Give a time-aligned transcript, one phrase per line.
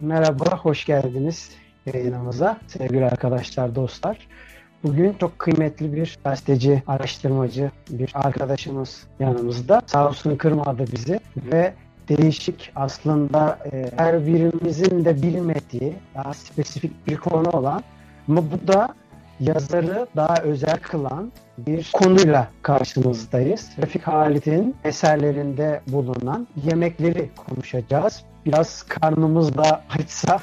[0.00, 1.50] Merhaba, hoş geldiniz
[1.94, 4.28] yayınımıza sevgili arkadaşlar, dostlar.
[4.82, 9.82] Bugün çok kıymetli bir gazeteci, araştırmacı bir arkadaşımız yanımızda.
[9.86, 11.74] Sağ olsun kırmadı bizi ve
[12.08, 17.82] değişik aslında e, her birimizin de bilmediği daha spesifik bir konu olan
[18.28, 18.88] ama bu da
[19.40, 21.32] yazarı daha özel kılan
[21.66, 23.70] bir konuyla karşınızdayız.
[23.82, 28.22] Refik Halit'in eserlerinde bulunan yemekleri konuşacağız.
[28.46, 30.40] Biraz karnımız da açsa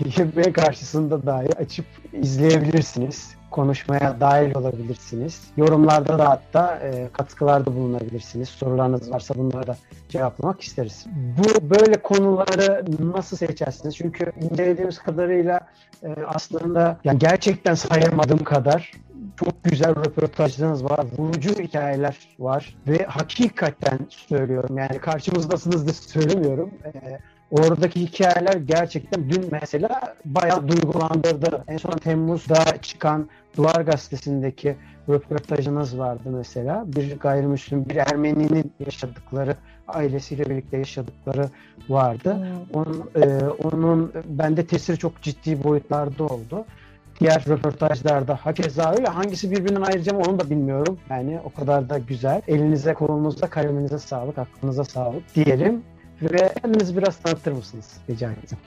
[0.16, 3.36] yemeğe karşısında dahi açıp izleyebilirsiniz.
[3.50, 5.50] Konuşmaya dahil olabilirsiniz.
[5.56, 8.48] Yorumlarda da hatta e, katkılarda bulunabilirsiniz.
[8.48, 9.76] Sorularınız varsa bunları da
[10.08, 11.06] cevaplamak isteriz.
[11.38, 12.84] Bu böyle konuları
[13.16, 13.96] nasıl seçersiniz?
[13.96, 15.60] Çünkü incelediğimiz kadarıyla
[16.02, 18.92] e, aslında yani gerçekten sayamadığım kadar
[19.36, 26.70] çok güzel röportajlarınız var, vurucu hikayeler var ve hakikaten söylüyorum yani karşımızdasınız da söylemiyorum.
[26.84, 27.18] Ee,
[27.50, 31.64] oradaki hikayeler gerçekten dün mesela bayağı duygulandırdı.
[31.68, 34.76] En son Temmuz'da çıkan Duvar Gazetesi'ndeki
[35.08, 36.84] röportajınız vardı mesela.
[36.86, 39.56] Bir gayrimüslim, bir Ermeni'nin yaşadıkları,
[39.88, 41.50] ailesiyle birlikte yaşadıkları
[41.88, 42.48] vardı.
[42.72, 46.64] Onun, e, onun bende tesiri çok ciddi boyutlarda oldu.
[47.20, 49.06] Diğer röportajlarda hakeza öyle.
[49.06, 50.98] Hangisi birbirinden ayıracağım onu da bilmiyorum.
[51.10, 52.42] Yani o kadar da güzel.
[52.48, 55.82] Elinize, kolunuza, kaleminize sağlık, aklınıza sağlık diyelim.
[56.22, 58.58] Ve kendinizi biraz tanıtır mısınız rica etsem?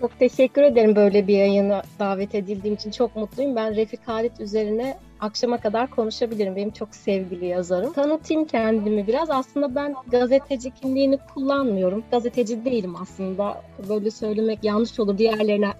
[0.00, 3.56] Çok teşekkür ederim böyle bir yayına davet edildiğim için çok mutluyum.
[3.56, 6.56] Ben Refik Halit üzerine akşama kadar konuşabilirim.
[6.56, 7.92] Benim çok sevgili yazarım.
[7.92, 9.30] Tanıtayım kendimi biraz.
[9.30, 12.04] Aslında ben gazeteci kimliğini kullanmıyorum.
[12.10, 13.62] Gazeteci değilim aslında.
[13.88, 15.18] Böyle söylemek yanlış olur.
[15.18, 15.72] Diğerlerine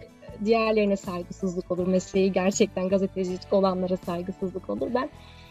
[0.44, 1.86] diğerlerine saygısızlık olur.
[1.86, 4.88] Mesleği gerçekten gazetecilik olanlara saygısızlık olur.
[4.94, 5.10] Ben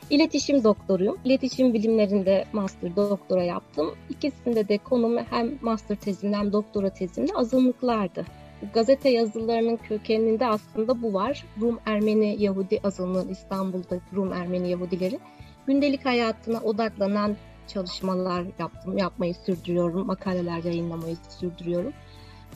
[0.09, 1.18] iletişim doktoruyum.
[1.25, 3.96] İletişim bilimlerinde master doktora yaptım.
[4.09, 8.25] İkisinde de konum hem master tezimde hem doktora tezimde azınlıklardı.
[8.73, 11.46] Gazete yazılarının kökeninde aslında bu var.
[11.62, 15.19] Rum Ermeni Yahudi azınlığı İstanbul'da Rum Ermeni Yahudileri
[15.67, 21.94] gündelik hayatına odaklanan çalışmalar yaptım, yapmayı sürdürüyorum, makaleler yayınlamayı sürdürüyorum.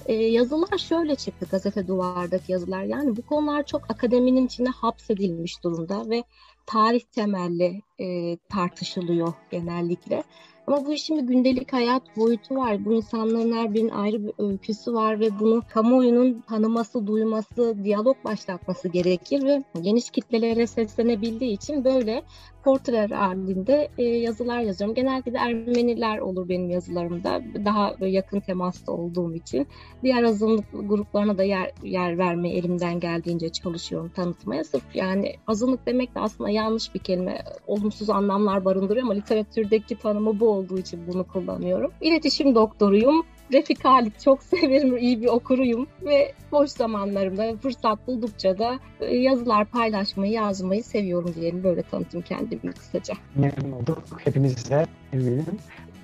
[0.06, 2.84] E, yazılar şöyle çıktı gazete duvardaki yazılar.
[2.84, 6.24] Yani bu konular çok akademinin içine hapsedilmiş durumda ve
[6.66, 10.24] tarih temelli e, tartışılıyor genellikle.
[10.70, 12.86] Ama bu işin bir gündelik hayat boyutu var.
[12.86, 18.88] Bu insanların her birinin ayrı bir öyküsü var ve bunu kamuoyunun tanıması, duyması, diyalog başlatması
[18.88, 22.24] gerekir ve geniş kitlelere seslenebildiği için böyle
[22.64, 24.96] portreler halinde e, yazılar yazıyorum.
[24.96, 27.42] Genelde de Ermeniler olur benim yazılarımda.
[27.66, 29.68] Daha yakın temasta olduğum için.
[30.04, 34.64] Diğer azınlık gruplarına da yer, yer vermeye elimden geldiğince çalışıyorum tanıtmaya.
[34.64, 37.42] Sırf yani azınlık demek de aslında yanlış bir kelime.
[37.68, 41.92] Olumsuz anlamlar barındırıyor ama literatürdeki tanımı bu olduğu için bunu kullanıyorum.
[42.02, 43.26] İletişim doktoruyum.
[43.54, 49.66] Refik Halit çok severim, iyi bir okuruyum ve boş zamanlarımda fırsat buldukça da e, yazılar
[49.66, 51.64] paylaşmayı, yazmayı seviyorum diyelim.
[51.64, 53.14] Böyle tanıtım kendimi kısaca.
[53.36, 54.04] Memnun olduk.
[54.24, 55.46] Hepiniz de eminim.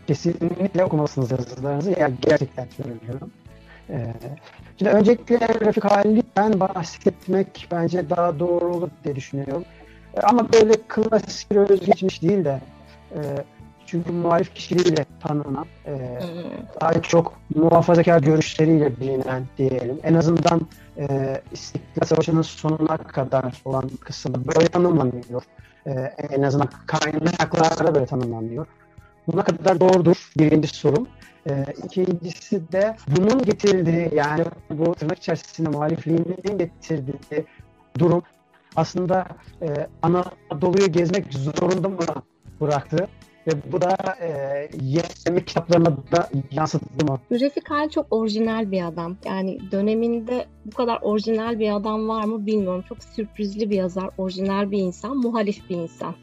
[0.08, 1.96] Kesinlikle okumalısınız yazılarınızı.
[2.00, 3.32] Yani gerçekten söylüyorum.
[3.90, 4.14] Ee,
[4.78, 9.66] şimdi öncelikle Refik Halit'ten bahsetmek bence daha doğru olur diye düşünüyorum.
[10.18, 12.62] Ee, ama böyle klasik özgeçmiş değil de
[13.12, 13.20] e,
[13.86, 16.52] çünkü muhalif kişiliğiyle tanınan, e, hmm.
[16.82, 20.00] daha çok muhafazakar görüşleriyle bilinen diyelim.
[20.04, 20.62] En azından
[20.98, 25.44] e, İstiklal Savaşı'nın sonuna kadar olan kısımda böyle tanımlanıyor.
[25.86, 25.92] E,
[26.30, 28.66] en azından kaynaklarda böyle tanımlanıyor.
[29.28, 31.08] buna kadar doğrudur birinci sorum.
[31.50, 37.46] E, ikincisi de bunun getirdiği yani bu tırnak içerisinde muhalifliğinin getirdiği
[38.00, 38.24] durum
[38.76, 39.28] aslında
[39.62, 41.98] e, Anadolu'yu gezmek zorunda mı
[42.62, 43.08] bıraktı?
[43.48, 47.20] Ve bu da e, yemek kitaplarına da yansıtıldı mı?
[47.32, 49.18] Refik Hal çok orijinal bir adam.
[49.26, 52.84] Yani döneminde bu kadar orijinal bir adam var mı bilmiyorum.
[52.90, 56.16] Çok sürprizli bir yazar, orijinal bir insan, muhalif bir insan.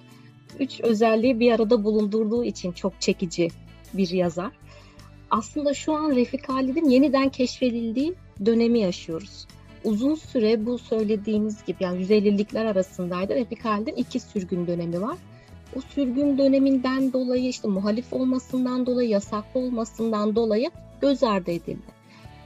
[0.60, 3.48] Üç özelliği bir arada bulundurduğu için çok çekici
[3.94, 4.52] bir yazar.
[5.30, 8.14] Aslında şu an Refik Halid'in yeniden keşfedildiği
[8.46, 9.46] dönemi yaşıyoruz
[9.84, 13.34] uzun süre bu söylediğimiz gibi yani 150'likler arasındaydı.
[13.34, 15.18] Refik Halid'in iki sürgün dönemi var.
[15.76, 20.70] O sürgün döneminden dolayı işte muhalif olmasından dolayı, yasaklı olmasından dolayı
[21.00, 21.92] göz ardı edildi.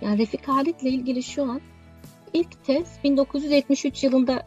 [0.00, 1.61] Yani Refik Halit'le ilgili şu an
[2.32, 4.46] ilk tez 1973 yılında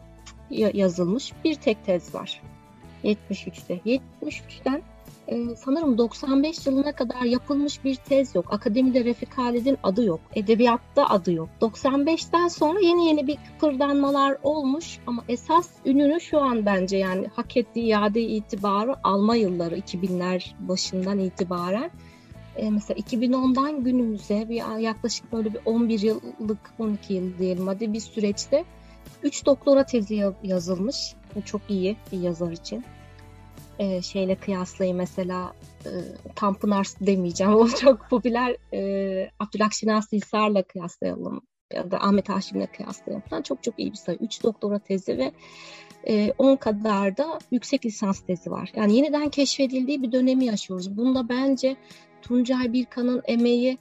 [0.50, 2.42] yazılmış bir tek tez var.
[3.04, 3.80] 73'te.
[3.86, 4.82] 73'ten
[5.30, 8.52] e, sanırım 95 yılına kadar yapılmış bir tez yok.
[8.52, 10.20] Akademide Refik Halid'in adı yok.
[10.34, 11.48] Edebiyatta adı yok.
[11.60, 17.56] 95'ten sonra yeni yeni bir kıpırdanmalar olmuş ama esas ününü şu an bence yani hak
[17.56, 21.90] ettiği iade itibarı alma yılları 2000'ler başından itibaren
[22.56, 28.00] e, mesela 2010'dan günümüze bir yaklaşık böyle bir 11 yıllık 12 yıl diyelim hadi bir
[28.00, 28.64] süreçte
[29.22, 31.14] 3 doktora tezi yazılmış.
[31.34, 32.84] Bu çok iyi bir yazar için
[33.80, 35.52] e, şeyle kıyaslayayım mesela
[35.84, 35.90] e,
[36.34, 39.72] Tanpınar demeyeceğim o çok popüler e, Abdülhak
[40.12, 41.40] Hisar'la kıyaslayalım
[41.72, 44.18] ya da Ahmet Haşim'le kıyaslayalım falan çok çok iyi bir sayı.
[44.20, 45.32] 3 doktora tezi ve
[46.38, 48.72] 10 e, kadar da yüksek lisans tezi var.
[48.76, 50.96] Yani yeniden keşfedildiği bir dönemi yaşıyoruz.
[50.96, 51.76] Bunda bence
[52.22, 53.78] Tuncay Birkan'ın emeği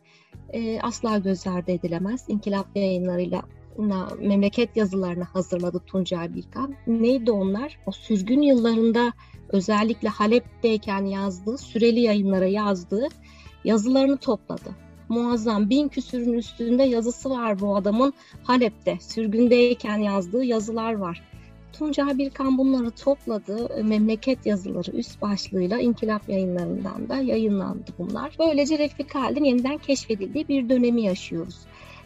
[0.53, 2.25] e, asla göz ardı edilemez.
[2.27, 3.41] İnkılap yayınlarıyla
[4.19, 6.75] memleket yazılarını hazırladı Tuncay Birkan.
[6.87, 7.79] Neydi onlar?
[7.85, 9.13] O sürgün yıllarında
[9.49, 13.07] özellikle Halep'teyken yazdığı, süreli yayınlara yazdığı
[13.63, 14.69] yazılarını topladı.
[15.09, 18.13] Muazzam bin küsürün üstünde yazısı var bu adamın
[18.43, 21.29] Halep'te sürgündeyken yazdığı yazılar var.
[21.73, 23.83] Tuncay Birkan bunları topladı.
[23.83, 28.35] Memleket yazıları üst başlığıyla İnkılap yayınlarından da yayınlandı bunlar.
[28.39, 31.55] Böylece Refik Halid'in yeniden keşfedildiği bir dönemi yaşıyoruz.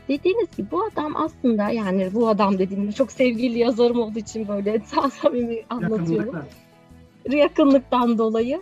[0.07, 4.81] Dediğiniz gibi bu adam aslında yani bu adam dediğimde çok sevgili yazarım olduğu için böyle
[5.21, 6.35] samimi anlatıyorum.
[7.29, 8.61] Yakınlıktan dolayı.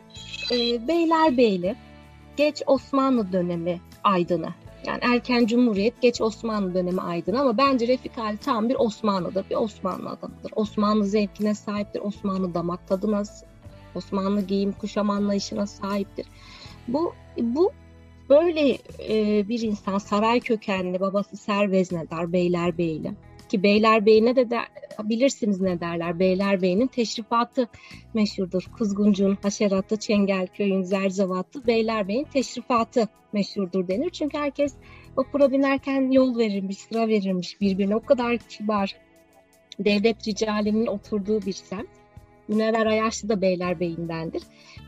[0.52, 1.76] E, Beylerbeyli,
[2.38, 4.50] geç Osmanlı dönemi aydını.
[4.86, 9.56] Yani erken Cumhuriyet, geç Osmanlı dönemi aydını ama bence Refik Ali tam bir Osmanlı'dır, bir
[9.56, 10.52] Osmanlı adamıdır.
[10.56, 13.24] Osmanlı zevkine sahiptir, Osmanlı damak tadına,
[13.96, 16.26] Osmanlı giyim kuşam anlayışına sahiptir.
[16.88, 17.72] Bu bu
[18.32, 18.78] Böyle
[19.10, 23.12] e, bir insan saray kökenli, babası Serveznedar, Beylerbeyli
[23.52, 24.60] ki Beylerbeyine de, de
[25.04, 26.20] bilirsiniz ne derler.
[26.20, 27.68] Beylerbeyi'nin teşrifatı
[28.14, 28.64] meşhurdur.
[28.78, 34.10] Kuzguncuk'un haşeratı, Çengelköy'ün zerzevatı, Beylerbeyi'nin teşrifatı meşhurdur denir.
[34.10, 34.74] Çünkü herkes
[35.18, 37.96] vapura binerken yol verirmiş, sıra verirmiş birbirine.
[37.96, 38.96] O kadar kibar
[39.80, 42.01] devlet ricalinin oturduğu bir semt.
[42.52, 44.42] Münevver Ayaşlı da Beylerbeyi'ndendir.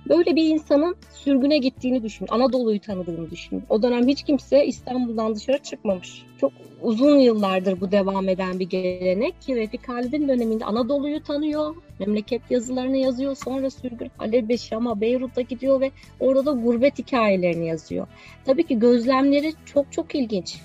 [0.10, 2.28] Böyle bir insanın sürgüne gittiğini düşün.
[2.30, 3.64] Anadolu'yu tanıdığını düşün.
[3.70, 6.24] O dönem hiç kimse İstanbul'dan dışarı çıkmamış.
[6.42, 6.52] Çok
[6.82, 12.98] uzun yıllardır bu devam eden bir gelenek ki Refik Halid'in döneminde Anadolu'yu tanıyor, memleket yazılarını
[12.98, 18.08] yazıyor, sonra sürgün Halep'e, Şam'a, Beyrut'a gidiyor ve orada da gurbet hikayelerini yazıyor.
[18.46, 20.60] Tabii ki gözlemleri çok çok ilginç.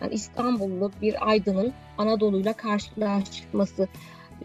[0.00, 3.88] Yani İstanbullu bir aydının Anadolu'yla karşılaşması,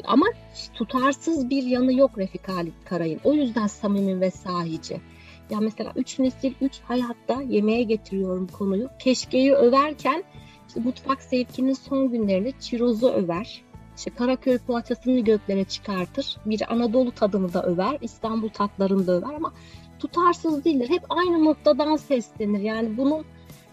[0.07, 0.25] ama
[0.73, 3.19] tutarsız bir yanı yok Refik Halit Karay'ın.
[3.23, 5.01] O yüzden samimi ve sahici.
[5.49, 8.89] Ya mesela üç nesil, üç hayatta yemeğe getiriyorum konuyu.
[8.99, 10.23] Keşkeyi överken
[10.67, 13.63] işte mutfak sevkinin son günlerinde çirozu över.
[13.97, 16.37] İşte Karaköy poğaçasını göklere çıkartır.
[16.45, 17.97] Bir Anadolu tadını da över.
[18.01, 19.53] İstanbul tatlarını da över ama
[19.99, 20.89] tutarsız değildir.
[20.89, 22.59] Hep aynı noktadan seslenir.
[22.59, 23.25] Yani bunun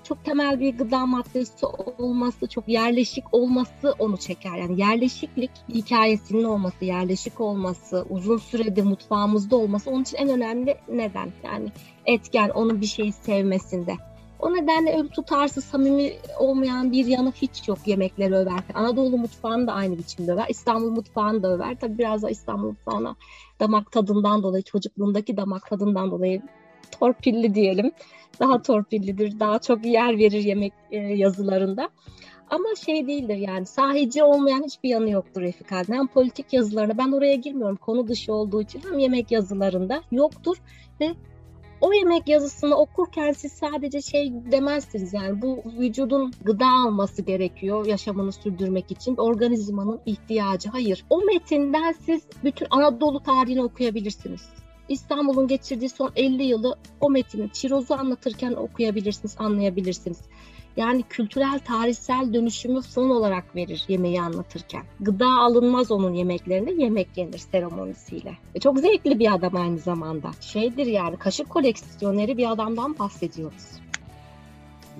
[0.08, 1.66] çok temel bir gıda maddesi
[1.98, 4.56] olması, çok yerleşik olması onu çeker.
[4.56, 11.32] Yani yerleşiklik hikayesinin olması, yerleşik olması, uzun sürede mutfağımızda olması onun için en önemli neden.
[11.44, 11.72] Yani
[12.06, 13.96] etken onun bir şeyi sevmesinde.
[14.38, 18.74] O nedenle öyle tutarsız, samimi olmayan bir yanı hiç yok yemekleri överken.
[18.74, 20.46] Anadolu mutfağını da aynı biçimde över.
[20.48, 21.76] İstanbul mutfağını da över.
[21.80, 23.16] Tabii biraz da İstanbul mutfağına
[23.60, 26.42] damak tadından dolayı, çocukluğundaki damak tadından dolayı
[26.90, 27.92] torpilli diyelim.
[28.40, 31.90] Daha torpillidir, daha çok yer verir yemek e, yazılarında.
[32.50, 35.92] Ama şey değildir yani sahici olmayan hiçbir yanı yoktur Refik Halid'in.
[35.92, 40.56] Hem politik yazılarında ben oraya girmiyorum konu dışı olduğu için hem yemek yazılarında yoktur
[41.00, 41.14] ve
[41.80, 48.32] o yemek yazısını okurken siz sadece şey demezsiniz yani bu vücudun gıda alması gerekiyor yaşamını
[48.32, 50.70] sürdürmek için organizmanın ihtiyacı.
[50.70, 54.48] Hayır o metinden siz bütün Anadolu tarihini okuyabilirsiniz
[54.88, 60.18] İstanbul'un geçirdiği son 50 yılı o metini Çiroz'u anlatırken okuyabilirsiniz, anlayabilirsiniz.
[60.76, 64.82] Yani kültürel, tarihsel dönüşümü son olarak verir yemeği anlatırken.
[65.00, 68.36] Gıda alınmaz onun yemeklerinde, yemek yenir seremonisiyle.
[68.54, 70.30] E çok zevkli bir adam aynı zamanda.
[70.40, 73.66] Şeydir yani kaşık koleksiyoneri bir adamdan bahsediyoruz.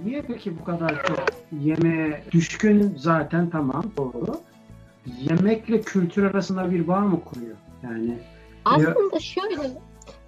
[0.04, 1.18] Niye peki bu kadar çok
[1.62, 4.40] yemeğe düşkün zaten tamam doğru.
[5.30, 7.56] Yemekle kültür arasında bir bağ mı kuruyor?
[7.82, 8.18] Yani
[8.66, 9.56] aslında şöyle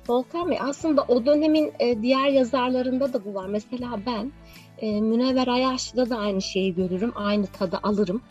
[0.09, 3.47] Volkan Bey aslında o dönemin e, diğer yazarlarında da bu var.
[3.47, 4.33] Mesela ben
[4.79, 7.13] e, Münevver Ayaş'da da aynı şeyi görürüm.
[7.15, 8.23] Aynı tadı alırım.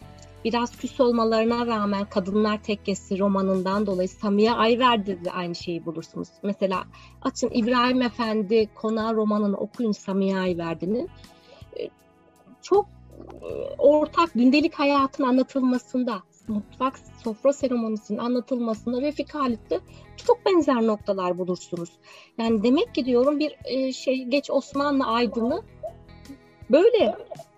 [0.46, 6.30] Biraz küs olmalarına rağmen Kadınlar Tekkesi romanından dolayı Samiye Ayver'de de aynı şeyi bulursunuz.
[6.44, 6.84] Mesela
[7.22, 11.10] açın İbrahim Efendi Konağı romanını okuyun Samiye Ayverdi'nin.
[11.80, 11.90] E,
[12.62, 12.86] çok
[13.42, 13.46] e,
[13.78, 19.80] ortak gündelik hayatın anlatılmasında, mutfak sofra seremonisinin anlatılmasında Refik Halit'te
[20.26, 21.90] çok benzer noktalar bulursunuz.
[22.38, 25.62] Yani demek ki diyorum bir e, şey geç Osmanlı aydını
[26.72, 27.16] böyle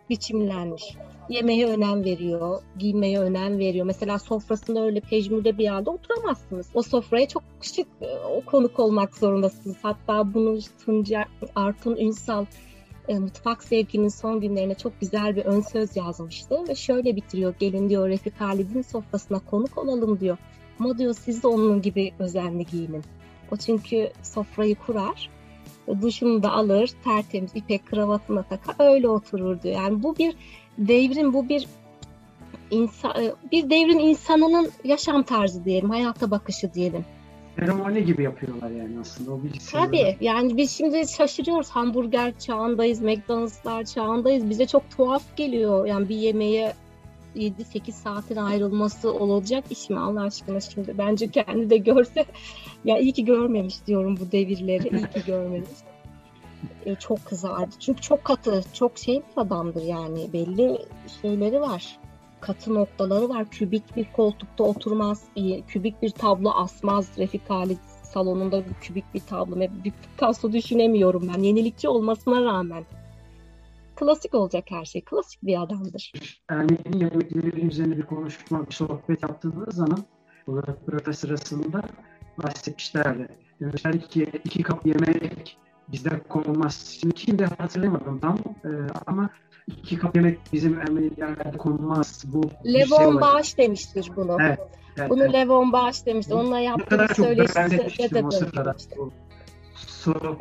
[0.09, 0.83] biçimlenmiş.
[1.29, 3.85] Yemeğe önem veriyor, giymeye önem veriyor.
[3.85, 6.69] Mesela sofrasında öyle pejmürde bir yerde oturamazsınız.
[6.73, 7.87] O sofraya çok şık
[8.29, 9.77] o konuk olmak zorundasınız.
[9.81, 12.45] Hatta bunu Tunca Artun Ünsal
[13.09, 17.53] e, mutfak sevginin son günlerine çok güzel bir ön söz yazmıştı ve şöyle bitiriyor.
[17.59, 20.37] Gelin diyor Refik Halid'in sofrasına konuk olalım diyor.
[20.79, 23.03] Ama diyor siz de onun gibi özenli giyinin.
[23.51, 25.29] O çünkü sofrayı kurar
[26.01, 29.75] duşunu da alır, tertemiz ipek kravatına takar, öyle oturur diyor.
[29.75, 30.35] Yani bu bir
[30.77, 31.67] devrin, bu bir
[32.71, 37.05] insan, e, bir devrin insanının yaşam tarzı diyelim, hayata bakışı diyelim.
[37.59, 43.83] Seremoni gibi yapıyorlar yani aslında o bir Tabii yani biz şimdi şaşırıyoruz hamburger çağındayız, McDonald'slar
[43.83, 44.49] çağındayız.
[44.49, 46.73] Bize çok tuhaf geliyor yani bir yemeğe
[47.35, 50.97] 7-8 saatin ayrılması olacak iş mi Allah aşkına şimdi?
[50.97, 52.25] Bence kendi de görse
[52.85, 54.89] ya iyi ki görmemiş diyorum bu devirleri.
[54.97, 55.69] iyi ki görmemiş.
[56.85, 57.75] E, çok kızardı.
[57.79, 60.33] Çünkü çok katı, çok şey bir adamdır yani.
[60.33, 60.77] Belli
[61.21, 61.99] şeyleri var.
[62.41, 63.49] Katı noktaları var.
[63.49, 65.23] Kübik bir koltukta oturmaz.
[65.35, 67.09] Bir, kübik bir tablo asmaz.
[67.17, 69.59] Refik Halit salonunda kübik bir tablo.
[69.59, 71.39] Bir Picasso düşünemiyorum ben.
[71.39, 72.83] Yenilikçi olmasına rağmen
[73.99, 75.01] klasik olacak her şey.
[75.01, 76.11] Klasik bir adamdır.
[76.49, 80.03] Ermeni yemekleri üzerine bir konuşma, bir sohbet yaptığınız zaman
[80.47, 81.81] bu röportaj sırasında
[82.43, 83.27] bahsetmişlerdi.
[83.61, 86.97] Demişler ki iki kap yemek bizde konulmaz.
[87.01, 88.69] Şimdi kim de hatırlamadım tam e,
[89.05, 89.29] ama
[89.83, 92.23] iki kap yemek bizim Ermenilerde konulmaz.
[92.27, 94.37] Bu Levon şey Bağış demiştir bunu.
[94.41, 94.59] Evet.
[94.97, 95.33] Evet, bunu evet.
[95.33, 96.33] Levon Bağış demiştir.
[96.33, 98.73] Onunla yaptığı söyleşisi de böyle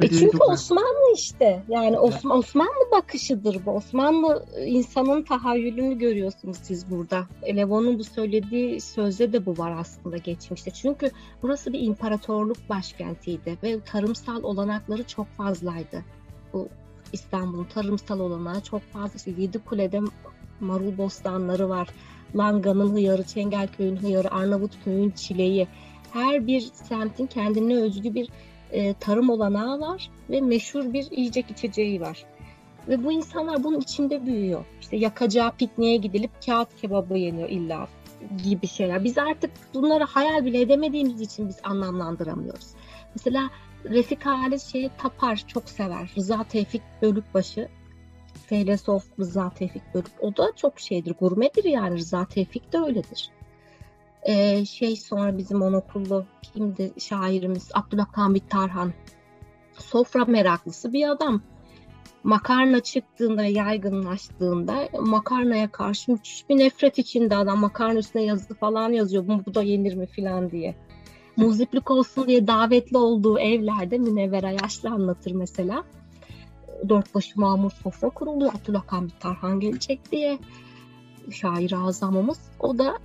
[0.01, 1.63] e çünkü Osmanlı işte.
[1.69, 3.71] Yani Osman, Osmanlı bakışıdır bu.
[3.71, 7.27] Osmanlı insanın tahayyülünü görüyorsunuz siz burada.
[7.57, 10.71] Levon'un bu söylediği sözde de bu var aslında geçmişte.
[10.71, 11.11] Çünkü
[11.43, 16.05] burası bir imparatorluk başkentiydi ve tarımsal olanakları çok fazlaydı.
[16.53, 16.69] Bu
[17.13, 19.17] İstanbul'un tarımsal olanağı çok fazla.
[19.17, 20.01] İşte Yedi Kule'de
[20.61, 21.89] marul bostanları var.
[22.37, 25.69] Langa'nın hıyarı, Çengelköy'ün hıyarı, Arnavutköy'ün çileği.
[26.13, 28.29] Her bir semtin kendine özgü bir
[28.73, 32.25] e, tarım olanağı var ve meşhur bir yiyecek içeceği var.
[32.89, 34.65] Ve bu insanlar bunun içinde büyüyor.
[34.81, 37.89] İşte yakacağı pikniğe gidilip kağıt kebabı yeniyor illa
[38.45, 39.05] gibi şeyler.
[39.05, 42.67] Biz artık bunları hayal bile edemediğimiz için biz anlamlandıramıyoruz.
[43.15, 43.51] Mesela
[43.85, 46.13] Refik Halis şeyi tapar, çok sever.
[46.17, 47.69] Rıza Tevfik Bölükbaşı
[48.47, 50.13] filozof Rıza Tevfik Bölük.
[50.21, 53.31] O da çok şeydir, gurmedir yani Rıza Tevfik de öyledir.
[54.23, 58.93] Ee, şey sonra bizim onokullu kimdi şairimiz Abdülhamit Tarhan.
[59.73, 61.43] Sofra meraklısı bir adam.
[62.23, 67.59] Makarna çıktığında yaygınlaştığında makarnaya karşı müthiş bir nefret içinde adam.
[67.59, 69.29] Makarna üstüne yazı falan yazıyor.
[69.29, 70.75] Bu, bu da yenir mi falan diye.
[71.39, 75.85] Muziplik olsun diye davetli olduğu evlerde Münevver yaşlı anlatır mesela.
[76.89, 78.53] Dört başı mamur sofra kuruluyor.
[78.55, 80.39] Abdülhamit Tarhan gelecek diye.
[81.31, 82.39] Şair azamımız.
[82.61, 82.99] O da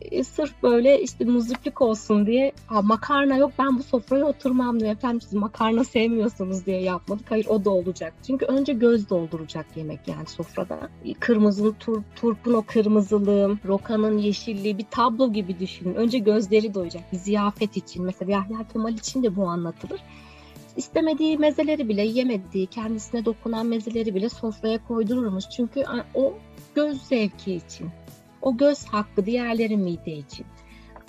[0.00, 4.92] e, sırf böyle işte muziplik olsun diye makarna yok ben bu sofraya oturmam diyor.
[4.92, 7.30] Efendim siz makarna sevmiyorsunuz diye yapmadık.
[7.30, 8.14] Hayır o da olacak.
[8.26, 10.88] Çünkü önce göz dolduracak yemek yani sofrada.
[11.20, 15.94] Kırmızı tur, turpun o kırmızılığı, rokanın yeşilliği bir tablo gibi düşünün.
[15.94, 18.04] Önce gözleri doyacak bir ziyafet için.
[18.04, 20.00] Mesela Yahya Kemal için de bu anlatılır
[20.76, 25.44] istemediği mezeleri bile yemediği, kendisine dokunan mezeleri bile sofraya koydururmuş.
[25.56, 26.34] Çünkü o
[26.74, 27.90] göz zevki için.
[28.42, 30.46] O göz hakkı diğerleri mide için.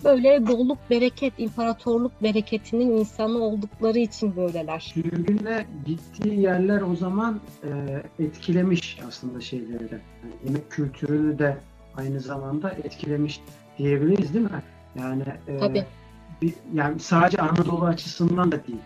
[0.04, 4.80] Böyle bolluk bereket, imparatorluk bereketinin insanı oldukları için böyleler.
[4.80, 10.02] Sürgünle gittiği yerler o zaman e, etkilemiş aslında şeyleri de.
[10.24, 11.58] Yani yemek kültürünü de
[11.98, 13.42] aynı zamanda etkilemiş
[13.78, 14.64] diyebiliriz değil mi?
[14.96, 15.86] Yani e, Tabii.
[16.74, 18.80] yani sadece Anadolu açısından da değil.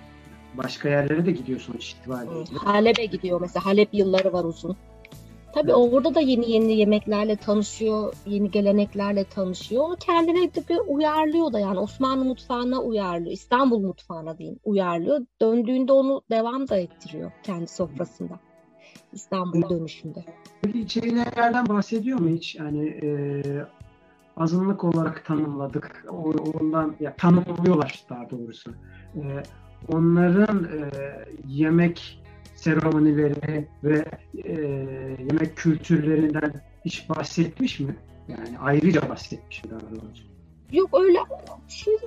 [0.57, 2.57] Başka yerlere de gidiyor sonuç itibariyle.
[2.57, 3.65] Halep'e gidiyor mesela.
[3.65, 4.77] Halep yılları var uzun.
[5.55, 5.93] Tabii evet.
[5.93, 9.83] orada da yeni yeni yemeklerle tanışıyor, yeni geleneklerle tanışıyor.
[9.83, 15.25] Onu kendine de uyarlıyor da yani Osmanlı mutfağına uyarlıyor, İstanbul mutfağına diyeyim uyarlıyor.
[15.41, 18.39] Döndüğünde onu devam da ettiriyor kendi sofrasında.
[19.13, 20.25] İstanbul dönüşünde.
[20.61, 22.55] Peki içerilerden bahsediyor mu hiç?
[22.55, 23.09] Yani e,
[24.37, 26.05] azınlık olarak tanımladık.
[26.59, 28.71] Ondan ya tanımlıyorlar daha doğrusu.
[29.15, 29.43] E,
[29.87, 30.89] onların e,
[31.47, 32.24] yemek
[32.65, 34.05] seremonileri ve
[34.43, 34.51] e,
[35.19, 36.53] yemek kültürlerinden
[36.85, 37.95] hiç bahsetmiş mi?
[38.27, 40.23] Yani ayrıca bahsetmiş mi daha doğrusu?
[40.71, 41.19] Yok öyle.
[41.67, 42.01] Şimdi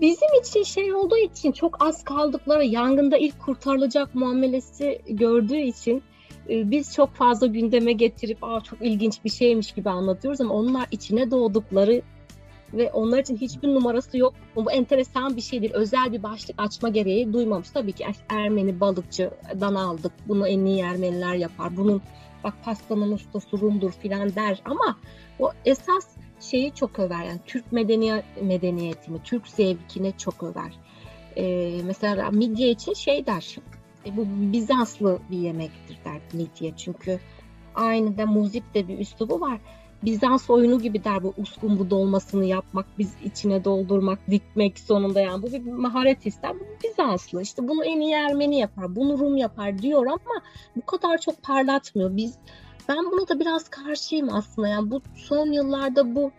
[0.00, 6.02] bizim için şey olduğu için çok az kaldıkları yangında ilk kurtarılacak muamelesi gördüğü için
[6.48, 10.86] e, biz çok fazla gündeme getirip Aa, çok ilginç bir şeymiş gibi anlatıyoruz ama onlar
[10.90, 12.02] içine doğdukları
[12.74, 14.34] ve onlar için hiçbir numarası yok.
[14.56, 15.70] Bu enteresan bir şeydir.
[15.70, 17.70] Özel bir başlık açma gereği duymamış.
[17.70, 20.12] Tabii ki Ermeni balıkçıdan aldık.
[20.28, 21.76] Bunu en iyi Ermeniler yapar.
[21.76, 22.02] Bunun
[22.44, 24.96] bak pastanın ustası Rum'dur filan der ama
[25.38, 26.08] o esas
[26.40, 27.24] şeyi çok över.
[27.24, 30.72] Yani Türk medeniyet, medeniyetini, Türk zevkine çok över.
[31.36, 33.56] Ee, mesela midye için şey der.
[34.06, 36.72] E, bu Bizanslı bir yemektir der midye.
[36.76, 37.20] Çünkü
[37.74, 39.60] aynı da muzip de bir üslubu var
[40.02, 45.42] Bizans oyunu gibi der bu uskumru dolmasını yapmak, biz içine doldurmak, dikmek sonunda yani.
[45.42, 46.54] Bu bir maharet ister.
[46.60, 47.42] Bu Bizanslı.
[47.42, 50.42] İşte bunu en iyi Ermeni yapar, bunu Rum yapar diyor ama
[50.76, 52.16] bu kadar çok parlatmıyor.
[52.16, 52.34] Biz
[52.88, 54.68] ben buna da biraz karşıyım aslında.
[54.68, 56.30] Yani bu son yıllarda bu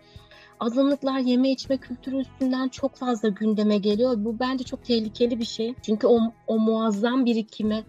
[0.60, 4.14] azınlıklar yeme içme kültürü üstünden çok fazla gündeme geliyor.
[4.18, 5.74] Bu bence çok tehlikeli bir şey.
[5.82, 7.84] Çünkü o, o muazzam birikime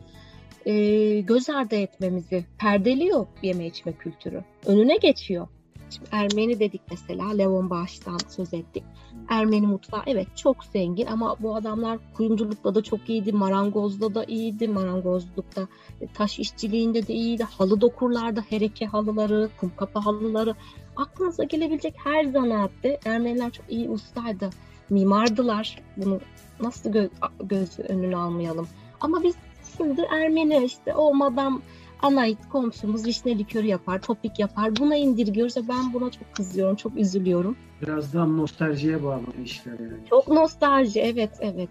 [0.66, 4.44] e, göz ardı etmemizi perdeliyor yeme içme kültürü.
[4.66, 5.48] Önüne geçiyor.
[5.94, 8.84] Şimdi Ermeni dedik mesela, Levon Bağış'tan söz ettik.
[9.28, 14.68] Ermeni mutfağı evet çok zengin ama bu adamlar kuyumculukta da çok iyiydi, marangozda da iyiydi,
[14.68, 15.68] marangozlukta,
[16.00, 20.54] e, taş işçiliğinde de iyiydi, halı dokurlarda hereke halıları, kum kapı halıları.
[20.96, 24.50] Aklınıza gelebilecek her zanaatte Ermeniler çok iyi ustaydı,
[24.90, 25.82] mimardılar.
[25.96, 26.20] Bunu
[26.60, 27.10] nasıl gö-
[27.42, 28.68] göz önüne almayalım.
[29.00, 29.34] Ama biz
[29.76, 31.62] şimdi Ermeni işte o madam
[32.02, 34.76] Anait komşumuz vişne likörü yapar, topik yapar.
[34.76, 37.56] Buna indirgiyoruz ve ben buna çok kızıyorum, çok üzülüyorum.
[37.82, 40.08] Biraz daha nostaljiye bağlı işler yani.
[40.10, 41.68] Çok nostalji, evet evet.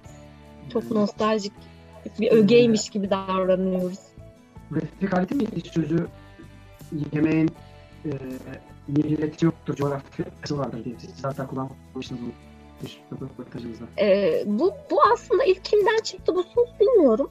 [0.74, 0.94] Çok yani.
[0.94, 1.54] nostaljik
[2.20, 4.00] bir ögeymiş gibi davranıyoruz.
[4.76, 6.08] Refikalite mi sözü
[7.14, 7.52] yemeğin
[8.06, 8.10] e,
[8.88, 12.22] milleti yoktur, coğrafyası vardır diye siz zaten kullanmışsınız
[13.12, 13.86] bu röportajınızda.
[14.00, 17.30] E, bu, bu aslında ilk kimden çıktı bu söz bilmiyorum.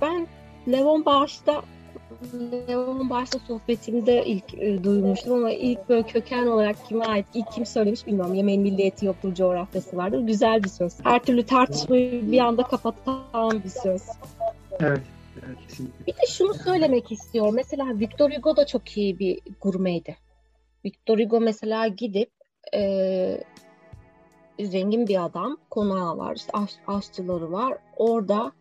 [0.00, 0.26] Ben
[0.68, 1.62] Levon Bağış'ta
[2.68, 7.66] Leon başta sohbetimde ilk e, duymuştum ama ilk böyle köken olarak kime ait, ilk kim
[7.66, 8.34] söylemiş bilmiyorum.
[8.34, 10.20] Yemeğin milliyeti yoktur, coğrafyası vardır.
[10.20, 10.92] Güzel bir söz.
[11.04, 14.02] Her türlü tartışmayı bir anda kapatan bir söz.
[14.80, 15.02] Evet.
[15.46, 16.06] Evet, kesinlikle.
[16.06, 17.54] Bir de şunu söylemek istiyorum.
[17.54, 20.16] Mesela Victor Hugo da çok iyi bir gurmeydi.
[20.84, 22.30] Victor Hugo mesela gidip
[22.74, 23.40] e,
[24.60, 27.78] zengin bir adam, konağı var, işte aş, aşçıları var.
[27.96, 28.52] Orada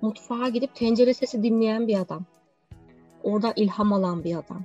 [0.00, 2.24] mutfağa gidip tencere sesi dinleyen bir adam.
[3.24, 4.64] Orada ilham alan bir adam.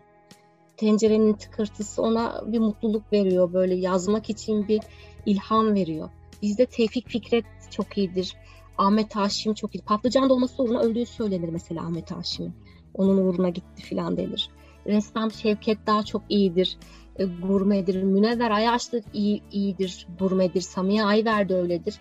[0.78, 3.54] Tencerenin tıkırtısı ona bir mutluluk veriyor.
[3.54, 4.82] Böyle yazmak için bir
[5.26, 6.10] ilham veriyor.
[6.42, 8.36] Bizde Tevfik Fikret çok iyidir.
[8.78, 9.82] Ahmet Haşim çok iyi.
[9.82, 12.54] Patlıcan dolması uğruna öldüğü söylenir mesela Ahmet Haşim'in.
[12.94, 14.50] Onun uğruna gitti filan denir.
[14.88, 16.78] Ressam Şevket daha çok iyidir.
[17.16, 18.04] E, gurmedir.
[18.04, 20.08] Münevver Ayaşlı iyi, iyidir.
[20.20, 20.62] Gurmedir.
[20.62, 22.00] Samiye Ayver de öyledir.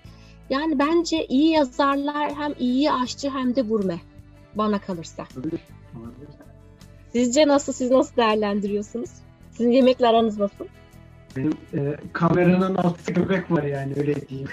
[0.51, 4.01] Yani bence iyi yazarlar hem iyi aşçı hem de gurme.
[4.55, 5.27] Bana kalırsa.
[5.37, 5.61] Olabilir.
[7.12, 7.73] Sizce nasıl?
[7.73, 9.11] Siz nasıl değerlendiriyorsunuz?
[9.51, 10.64] Sizin yemekle aranız nasıl?
[11.37, 14.49] Benim e, kameranın altı göbek var yani öyle diyeyim.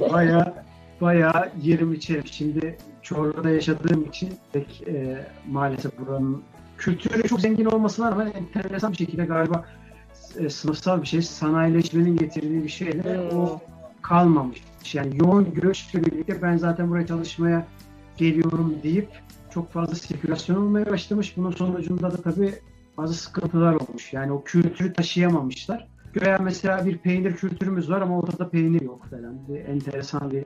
[0.00, 0.64] baya
[1.00, 2.26] baya yerim içerim.
[2.26, 6.42] Şimdi Çorlu'da yaşadığım için pek e, maalesef buranın
[6.78, 9.64] kültürü çok zengin olmasına rağmen enteresan bir şekilde galiba
[10.38, 13.38] e, sınıfsal bir şey, sanayileşmenin getirdiği bir şeyle hmm.
[13.38, 13.60] o
[14.02, 14.62] kalmamış.
[14.92, 17.66] Yani yoğun göçle birlikte ben zaten buraya çalışmaya
[18.16, 19.08] geliyorum deyip
[19.58, 21.36] çok fazla spekülasyon olmaya başlamış.
[21.36, 22.54] Bunun sonucunda da tabii
[22.96, 24.12] bazı sıkıntılar olmuş.
[24.12, 25.86] Yani o kültürü taşıyamamışlar.
[26.12, 29.34] Göğe mesela bir peynir kültürümüz var ama ortada peynir yok falan.
[29.48, 30.44] Bir enteresan bir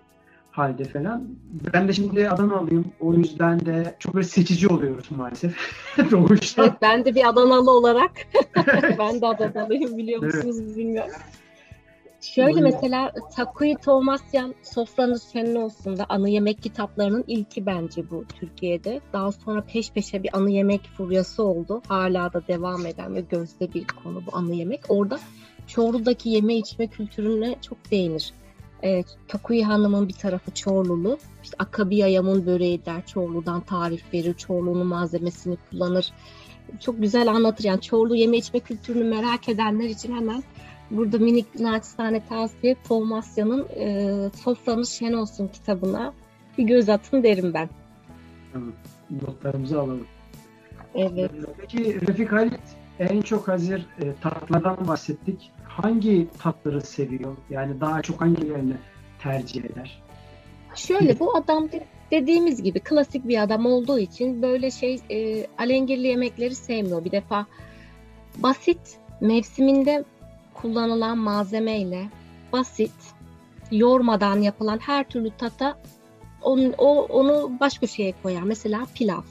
[0.50, 1.28] halde falan.
[1.74, 2.84] Ben de şimdi Adanalıyım.
[3.00, 5.56] O yüzden de çok böyle seçici oluyoruz maalesef.
[6.10, 6.64] Doğuştan.
[6.64, 8.10] Evet, ben de bir Adanalı olarak
[8.98, 10.76] ben de Adanalıyım biliyor musunuz evet.
[10.76, 11.12] bilmiyorum.
[12.22, 19.00] Şöyle mesela Takuya Tomasyan Sofranız Senin Olsun da anı yemek kitaplarının ilki bence bu Türkiye'de.
[19.12, 21.82] Daha sonra peş peşe bir anı yemek furyası oldu.
[21.88, 24.80] Hala da devam eden ve gözde bir konu bu anı yemek.
[24.88, 25.18] Orada
[25.66, 28.32] Çorlu'daki yeme içme kültürüne çok değinir.
[28.82, 31.18] Evet, Takuyi Hanım'ın bir tarafı Çorlulu.
[31.42, 33.06] İşte Akabi Ayam'ın böreği der.
[33.06, 34.34] Çorlu'dan tarif verir.
[34.34, 36.12] Çorlu'nun malzemesini kullanır.
[36.80, 37.64] Çok güzel anlatır.
[37.64, 40.42] Yani Çorlu yeme içme kültürünü merak edenler için hemen
[40.92, 46.12] burada minik naçizane tavsiye Tolmasya'nın e, Soframız Şen Olsun kitabına
[46.58, 47.68] bir göz atın derim ben.
[48.52, 48.72] Tamam.
[49.22, 50.06] Notlarımızı alalım.
[50.94, 51.30] Evet.
[51.58, 52.60] Peki Refik Halit
[52.98, 55.50] en çok hazır e, tatlardan bahsettik.
[55.64, 57.36] Hangi tatları seviyor?
[57.50, 58.74] Yani daha çok hangilerini
[59.18, 60.02] tercih eder?
[60.74, 61.68] Şöyle bu adam
[62.10, 67.04] dediğimiz gibi klasik bir adam olduğu için böyle şey e, alengirli yemekleri sevmiyor.
[67.04, 67.46] Bir defa
[68.38, 70.04] basit mevsiminde
[70.62, 72.08] kullanılan malzemeyle
[72.52, 72.92] basit
[73.70, 75.78] yormadan yapılan her türlü tata
[76.42, 78.42] onu, o, onu baş köşeye koyar.
[78.42, 79.22] Mesela pilav.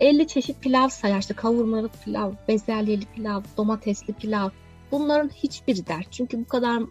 [0.00, 1.18] 50 çeşit pilav sayar.
[1.18, 4.48] İşte kavurmalı pilav, bezelyeli pilav, domatesli pilav.
[4.92, 6.06] Bunların hiçbiri der.
[6.10, 6.82] Çünkü bu kadar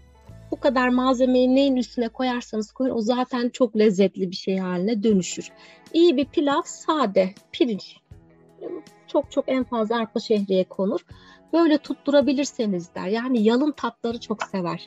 [0.51, 5.49] bu kadar malzemeyi neyin üstüne koyarsanız koyun o zaten çok lezzetli bir şey haline dönüşür.
[5.93, 7.97] İyi bir pilav sade, pirinç.
[9.07, 10.99] Çok çok en fazla arpa şehriye konur.
[11.53, 13.07] Böyle tutturabilirseniz der.
[13.07, 14.85] Yani yalın tatları çok sever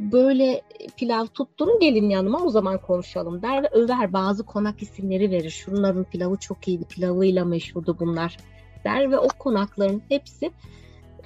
[0.00, 0.62] böyle
[0.96, 5.50] pilav tutturun gelin yanıma o zaman konuşalım der ve över bazı konak isimleri verir.
[5.50, 8.36] Şunların pilavı çok iyiydi pilavıyla meşhurdu bunlar
[8.84, 10.50] der ve o konakların hepsi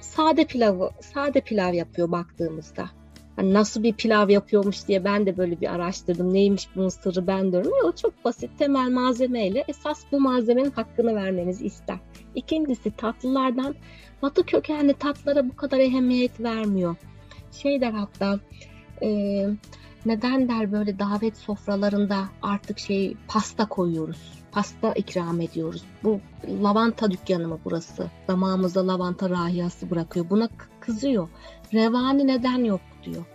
[0.01, 2.89] sade pilavı sade pilav yapıyor baktığımızda.
[3.35, 6.33] Hani nasıl bir pilav yapıyormuş diye ben de böyle bir araştırdım.
[6.33, 7.71] Neymiş bunun sırrı ben diyorum.
[7.85, 11.97] O çok basit temel malzemeyle esas bu malzemenin hakkını vermenizi ister.
[12.35, 13.75] İkincisi tatlılardan
[14.21, 16.95] batı kökenli tatlara bu kadar ehemmiyet vermiyor
[17.51, 18.39] şey der hatta
[19.01, 19.09] e,
[20.05, 24.39] neden der böyle davet sofralarında artık şey pasta koyuyoruz.
[24.51, 25.83] Pasta ikram ediyoruz.
[26.03, 26.19] Bu
[26.63, 28.07] lavanta dükkanı mı burası?
[28.27, 30.29] Damağımıza lavanta rahiyası bırakıyor.
[30.29, 31.29] Buna kızıyor.
[31.73, 33.25] Revani neden yok diyor.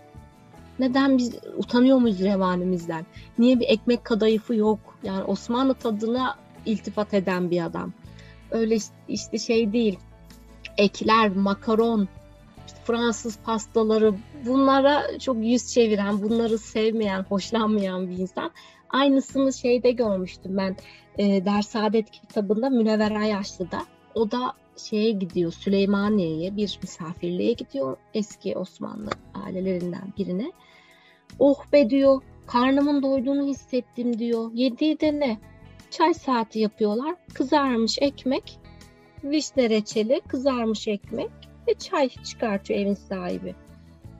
[0.79, 3.05] Neden biz utanıyor muyuz revanimizden?
[3.39, 4.79] Niye bir ekmek kadayıfı yok?
[5.03, 7.93] Yani Osmanlı tadına iltifat eden bir adam.
[8.51, 9.99] Öyle işte şey değil.
[10.77, 12.07] Ekler, makaron,
[12.83, 14.13] Fransız pastaları
[14.45, 18.51] bunlara çok yüz çeviren, bunları sevmeyen, hoşlanmayan bir insan.
[18.89, 20.75] Aynısını şeyde görmüştüm ben
[21.17, 23.81] e, Dersadet kitabında Münevver Ayaşlı'da.
[24.15, 29.09] O da şeye gidiyor Süleymaniye'ye bir misafirliğe gidiyor eski Osmanlı
[29.45, 30.51] ailelerinden birine.
[31.39, 34.51] Oh be diyor karnımın doyduğunu hissettim diyor.
[34.53, 35.37] Yediği de ne?
[35.91, 37.15] Çay saati yapıyorlar.
[37.33, 38.59] Kızarmış ekmek,
[39.29, 41.31] vişne reçeli, kızarmış ekmek,
[41.67, 43.55] ve çay çıkartıyor evin sahibi.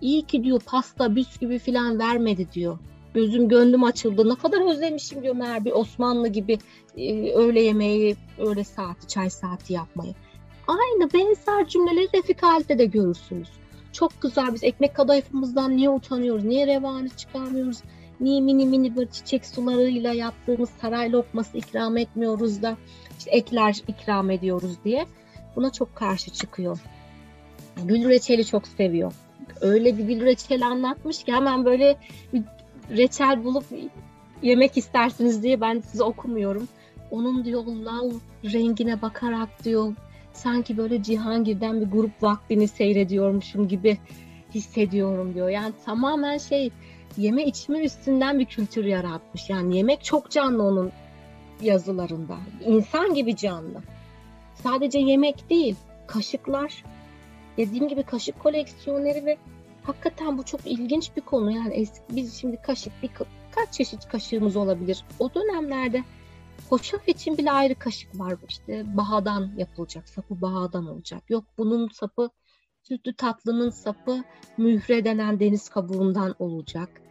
[0.02, 2.78] İyi ki diyor pasta bisküvi falan vermedi diyor.
[3.14, 4.30] Gözüm gönlüm açıldı.
[4.30, 6.58] Ne kadar özlemişim diyor meğer bir Osmanlı gibi
[6.98, 10.14] e, öğle yemeği, öğle saati, çay saati yapmayı.
[10.68, 13.50] Aynı benzer cümleleri Refik Halit'te de görürsünüz.
[13.94, 16.44] Çok güzel biz ekmek kadayıfımızdan niye utanıyoruz?
[16.44, 17.82] Niye revani çıkarmıyoruz?
[18.20, 22.78] Mini mini böyle çiçek sularıyla yaptığımız saray lokması ikram etmiyoruz da
[23.18, 25.06] işte ekler ikram ediyoruz diye.
[25.56, 26.80] Buna çok karşı çıkıyor.
[27.84, 29.14] Gül reçeli çok seviyor.
[29.62, 31.98] Öyle bir gül reçeli anlatmış ki hemen böyle
[32.34, 32.44] bir
[32.98, 33.66] reçel bulup
[34.42, 36.68] yemek istersiniz diye ben size okumuyorum.
[37.12, 38.12] Onun diyor lav
[38.44, 39.94] rengine bakarak diyor
[40.34, 43.98] sanki böyle Cihangir'den bir grup vaktini seyrediyormuşum gibi
[44.56, 45.50] hissediyorum diyor.
[45.50, 46.72] Yani tamamen şey
[47.18, 49.50] yeme içme üstünden bir kültür yaratmış.
[49.50, 50.92] Yani yemek çok canlı onun
[51.62, 52.38] yazılarında.
[52.66, 53.82] İnsan gibi canlı.
[54.64, 55.76] Sadece yemek değil,
[56.08, 56.84] kaşıklar,
[57.58, 59.38] Dediğim gibi kaşık koleksiyonları ve
[59.84, 61.52] hakikaten bu çok ilginç bir konu.
[61.52, 63.10] Yani eski, biz şimdi kaşık bir
[63.56, 65.06] kaç çeşit kaşığımız olabilir?
[65.20, 66.04] O dönemlerde
[66.70, 68.36] hoşaf için bile ayrı kaşık var.
[68.50, 70.10] İşte bahadan yapılacak.
[70.10, 71.24] Sapı bahadan olacak.
[71.30, 72.30] Yok bunun sapı
[72.88, 74.24] sütlü tatlının sapı
[74.58, 77.02] mühre denen deniz kabuğundan olacak.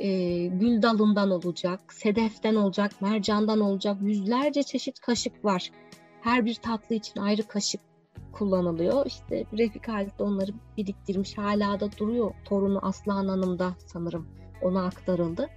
[0.00, 0.08] E,
[0.46, 3.96] gül dalından olacak, sedeften olacak, mercandan olacak.
[4.02, 5.70] Yüzlerce çeşit kaşık var.
[6.20, 7.80] Her bir tatlı için ayrı kaşık
[8.32, 9.06] kullanılıyor.
[9.06, 11.38] İşte Refik Halit de onları biriktirmiş.
[11.38, 12.34] Hala da duruyor.
[12.44, 14.28] Torunu Aslan Hanım'da sanırım
[14.62, 15.48] ona aktarıldı.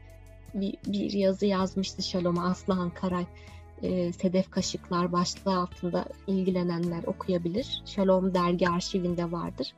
[0.53, 3.25] Bir, bir yazı yazmıştı Şalom'a Aslan Karay.
[3.83, 7.81] E, Sedef Kaşıklar başlığı altında ilgilenenler okuyabilir.
[7.85, 9.73] Şalom dergi arşivinde vardır.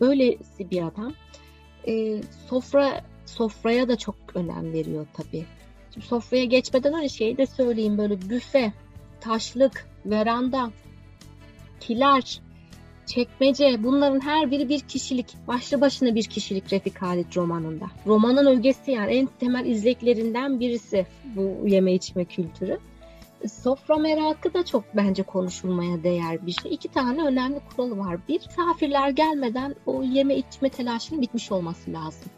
[0.00, 1.14] Böylesi bir adam.
[1.86, 5.44] E, sofra sofraya da çok önem veriyor tabii.
[5.94, 8.72] Şimdi sofraya geçmeden önce şeyi de söyleyeyim böyle büfe,
[9.20, 10.70] taşlık, veranda,
[11.80, 12.40] kiler,
[13.06, 15.36] çekmece bunların her biri bir kişilik.
[15.48, 17.86] Başlı başına bir kişilik Refik Halit romanında.
[18.06, 22.78] Romanın ögesi yani en temel izleklerinden birisi bu yeme içme kültürü.
[23.48, 26.74] Sofra merakı da çok bence konuşulmaya değer bir şey.
[26.74, 28.28] İki tane önemli kuralı var.
[28.28, 32.30] Bir, misafirler gelmeden o yeme içme telaşının bitmiş olması lazım.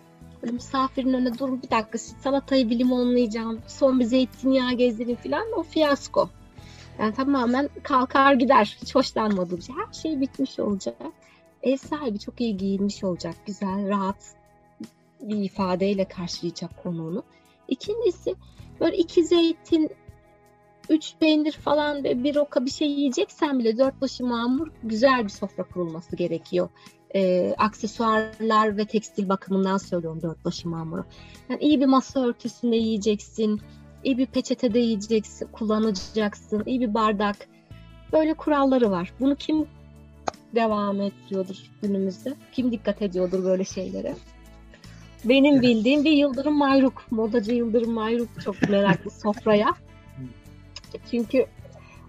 [0.42, 3.61] Böyle misafirin önüne dur bir dakika salatayı bir limonlayacağım.
[3.66, 6.29] Son bir zeytinyağı gezdireyim falan o fiyasko.
[6.99, 8.77] Yani tamamen kalkar gider.
[8.83, 9.75] Hiç hoşlanmadığım şey.
[9.77, 10.97] Her şey bitmiş olacak.
[11.62, 13.35] Ev sahibi çok iyi giyinmiş olacak.
[13.47, 14.35] Güzel, rahat
[15.21, 17.23] bir ifadeyle karşılayacak konuğunu.
[17.69, 18.35] İkincisi
[18.81, 19.90] böyle iki zeytin,
[20.90, 25.29] üç peynir falan ve bir roka bir şey yiyeceksen bile dört başı mamur güzel bir
[25.29, 26.68] sofra kurulması gerekiyor.
[27.14, 31.05] E, aksesuarlar ve tekstil bakımından söylüyorum dört başı mamuru.
[31.49, 33.61] Yani iyi bir masa örtüsünde yiyeceksin,
[34.05, 37.37] iyi bir peçetede yiyeceksin, kullanacaksın, iyi bir bardak.
[38.12, 39.12] Böyle kuralları var.
[39.20, 39.66] Bunu kim
[40.55, 42.35] devam ediyordur günümüzde?
[42.53, 44.14] Kim dikkat ediyordur böyle şeylere?
[45.25, 47.07] Benim bildiğim bir Yıldırım Mayruk.
[47.11, 49.75] Modacı Yıldırım Mayruk çok meraklı sofraya.
[51.11, 51.46] Çünkü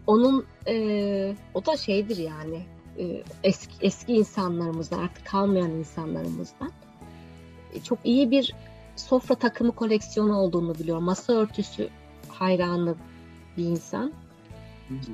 [0.07, 2.65] onun e, o da şeydir yani
[2.99, 6.71] e, eski eski insanlarımızdan artık kalmayan insanlarımızdan
[7.73, 8.55] e, çok iyi bir
[8.95, 11.03] sofra takımı koleksiyonu olduğunu biliyorum.
[11.03, 11.89] Masa örtüsü
[12.29, 12.95] hayranı
[13.57, 14.13] bir insan.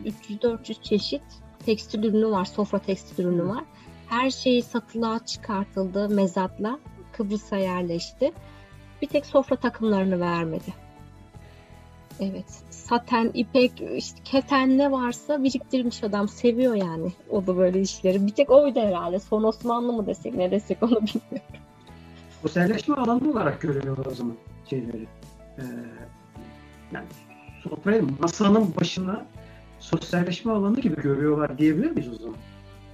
[0.05, 1.23] 300-400 çeşit
[1.65, 3.63] tekstil ürünü var, sofra tekstil ürünü var.
[4.07, 6.79] Her şeyi satılığa çıkartıldı mezatla.
[7.11, 8.33] Kıbrıs'a yerleşti.
[9.01, 10.73] Bir tek sofra takımlarını vermedi.
[12.19, 12.63] Evet.
[12.83, 16.27] Saten, ipek, işte keten ne varsa biriktirmiş adam.
[16.27, 18.27] Seviyor yani o da böyle işleri.
[18.27, 19.19] Bir tek oydu herhalde.
[19.19, 21.61] Son Osmanlı mı desek ne desek onu bilmiyorum.
[22.41, 24.35] Sosyalleşme alanı olarak görüyor o zaman
[24.69, 25.07] şeyleri.
[25.57, 25.63] Ee,
[26.91, 27.05] yani
[27.63, 29.25] sofrayı masanın başına
[29.79, 32.35] sosyalleşme alanı gibi görüyorlar diyebilir miyiz o zaman?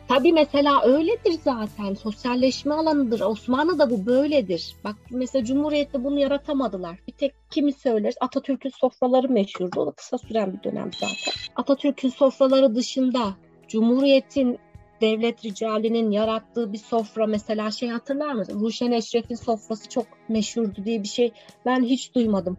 [0.10, 1.94] Tabii mesela öyledir zaten.
[1.94, 3.20] Sosyalleşme alanıdır.
[3.20, 4.76] Osmanlı'da bu böyledir.
[4.84, 7.00] Bak mesela Cumhuriyet'te bunu yaratamadılar.
[7.08, 8.16] Bir tek kimi söyleriz?
[8.22, 9.80] Atatürk'ün sofraları meşhurdu.
[9.80, 11.34] O da kısa süren bir dönem zaten.
[11.56, 13.34] Atatürk'ün sofraları dışında
[13.68, 14.60] Cumhuriyet'in
[15.02, 18.60] devlet ricalinin yarattığı bir sofra mesela şey hatırlar mısın?
[18.60, 21.32] Ruşen Eşref'in sofrası çok meşhurdu diye bir şey
[21.66, 22.58] ben hiç duymadım.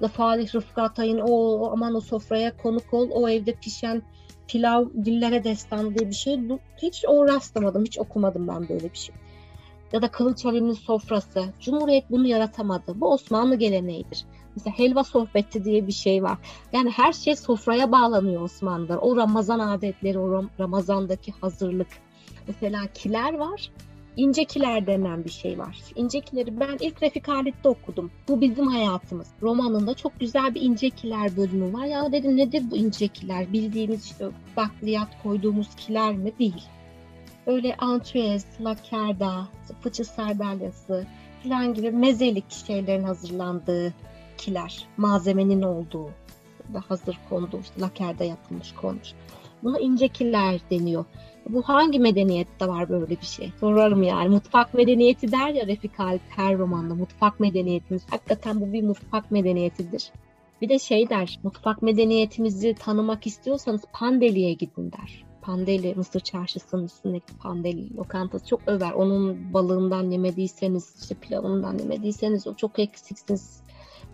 [0.00, 4.02] Da Falih Rıfkı Atay'ın o aman o sofraya konuk ol o evde pişen
[4.48, 6.38] pilav dillere destan diye bir şey
[6.82, 9.14] hiç o rastlamadım, hiç okumadım ben böyle bir şey.
[9.92, 11.44] Ya da Kılıç Ali'nin sofrası.
[11.60, 13.00] Cumhuriyet bunu yaratamadı.
[13.00, 14.24] Bu Osmanlı geleneğidir.
[14.56, 16.38] Mesela helva sohbeti diye bir şey var.
[16.72, 18.98] Yani her şey sofraya bağlanıyor Osmanlı'da.
[18.98, 21.88] O Ramazan adetleri, o Ramazan'daki hazırlık.
[22.48, 23.70] Mesela kiler var
[24.18, 25.78] incekiler denen bir şey var.
[25.94, 28.10] İncekileri ben ilk Refik Halit'te okudum.
[28.28, 29.28] Bu bizim hayatımız.
[29.42, 31.84] Romanında çok güzel bir incekiler bölümü var.
[31.84, 33.52] Ya dedim nedir bu incekiler?
[33.52, 36.32] Bildiğimiz işte bakliyat koyduğumuz kiler mi?
[36.38, 36.64] Değil.
[37.46, 39.48] Böyle antrez, lakerda,
[39.80, 41.06] fıçı sardalyası
[41.42, 43.94] falan gibi mezelik şeylerin hazırlandığı
[44.38, 44.86] kiler.
[44.96, 46.10] Malzemenin olduğu
[46.88, 49.12] hazır konduğu, işte lakerda yapılmış konmuş.
[49.62, 51.04] Buna incekiler deniyor.
[51.48, 53.52] Bu hangi medeniyette var böyle bir şey?
[53.60, 54.28] Sorarım yani.
[54.28, 56.94] Mutfak medeniyeti der ya Refik Halit her romanda.
[56.94, 58.02] Mutfak medeniyetimiz.
[58.10, 60.12] Hakikaten bu bir mutfak medeniyetidir.
[60.60, 65.24] Bir de şey der, mutfak medeniyetimizi tanımak istiyorsanız Pandeli'ye gidin der.
[65.42, 68.92] Pandeli, Mısır çarşısının üstündeki Pandeli lokantası çok över.
[68.92, 73.60] Onun balığından yemediyseniz, işte pilavından yemediyseniz o çok eksiksiniz.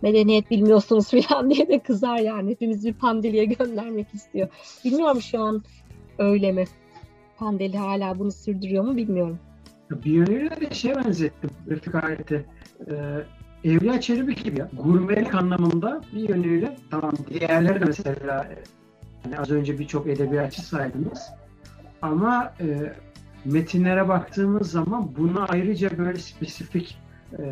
[0.01, 2.51] Medeniyet bilmiyorsunuz falan diye de kızar yani.
[2.51, 4.47] Hepimiz bir Pandeli'ye göndermek istiyor.
[4.85, 5.63] Bilmiyorum şu an
[6.17, 6.65] öyle mi?
[7.37, 9.39] Pandeli hala bunu sürdürüyor mu bilmiyorum.
[9.91, 12.45] Bir yönüyle de şey benzettim Refik Halet'e.
[12.89, 13.23] Ee,
[13.63, 14.69] Evliya Çelebi gibi ya.
[14.73, 18.47] Gurmelik anlamında bir yönüyle tamam diğerleri de mesela
[19.25, 21.21] yani az önce birçok edebiyatçı saydınız.
[22.01, 22.93] Ama e,
[23.45, 26.97] metinlere baktığımız zaman buna ayrıca böyle spesifik
[27.39, 27.43] e,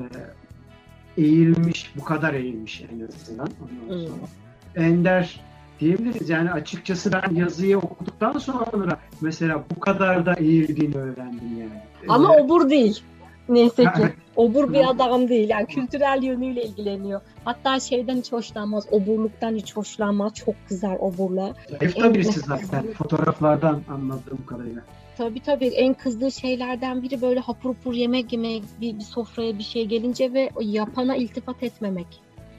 [1.17, 3.47] eğilmiş, bu kadar eğilmiş en azından.
[3.87, 4.83] Hmm.
[4.83, 5.41] Ender
[5.83, 6.29] diyebiliriz.
[6.29, 11.81] Yani açıkçası ben yazıyı okuduktan sonra mesela bu kadar da eğildiğini öğrendim yani.
[12.07, 13.03] Ama ee, obur değil.
[13.49, 14.13] Neyse ki.
[14.35, 15.49] Obur bir adam değil.
[15.49, 17.21] Yani kültürel yönüyle ilgileniyor.
[17.45, 18.85] Hatta şeyden hiç hoşlanmaz.
[18.91, 20.33] Oburluktan hiç hoşlanmaz.
[20.33, 21.53] Çok kızar oburla.
[21.71, 22.93] Da birisi zaten.
[22.93, 24.81] Fotoğraflardan anladığım kadarıyla.
[25.17, 29.63] Tabii tabii en kızdığı şeylerden biri böyle hapur hapur yemek yemek bir, bir sofraya bir
[29.63, 32.07] şey gelince ve yapana iltifat etmemek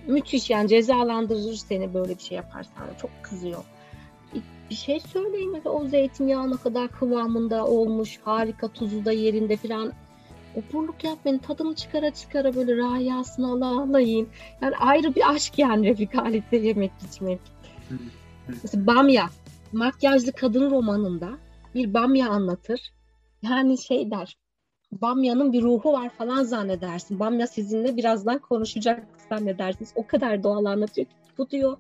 [0.07, 2.85] müthiş yani cezalandırır seni böyle bir şey yaparsan.
[3.01, 3.65] Çok kızıyor.
[4.71, 5.61] Bir şey söyleyeyim mi?
[5.65, 9.93] O zeytinyağı ne kadar kıvamında olmuş, harika tuzu da yerinde falan.
[10.55, 14.29] Oburluk yapmayın, tadını çıkara çıkara böyle rayasını ala ala yiyin.
[14.63, 17.41] Yani ayrı bir aşk yani Refik Halit'te yemek içmek.
[18.49, 19.27] Mesela Bamya,
[19.73, 21.31] makyajlı kadın romanında
[21.75, 22.93] bir Bamya anlatır.
[23.43, 24.37] Yani şey der,
[25.03, 27.19] Bamya'nın bir ruhu var falan zannedersin.
[27.19, 29.93] Bamya sizinle birazdan konuşacak zannedersiniz.
[29.95, 31.07] O kadar doğal anlatıyor
[31.39, 31.77] bu diyor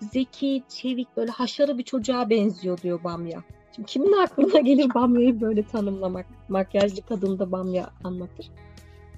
[0.00, 3.42] zeki, çevik, böyle haşarı bir çocuğa benziyor diyor Bamya.
[3.76, 6.26] Şimdi kimin aklına gelir Bamya'yı böyle tanımlamak?
[6.48, 8.50] Makyajlı kadın da Bamya anlatır.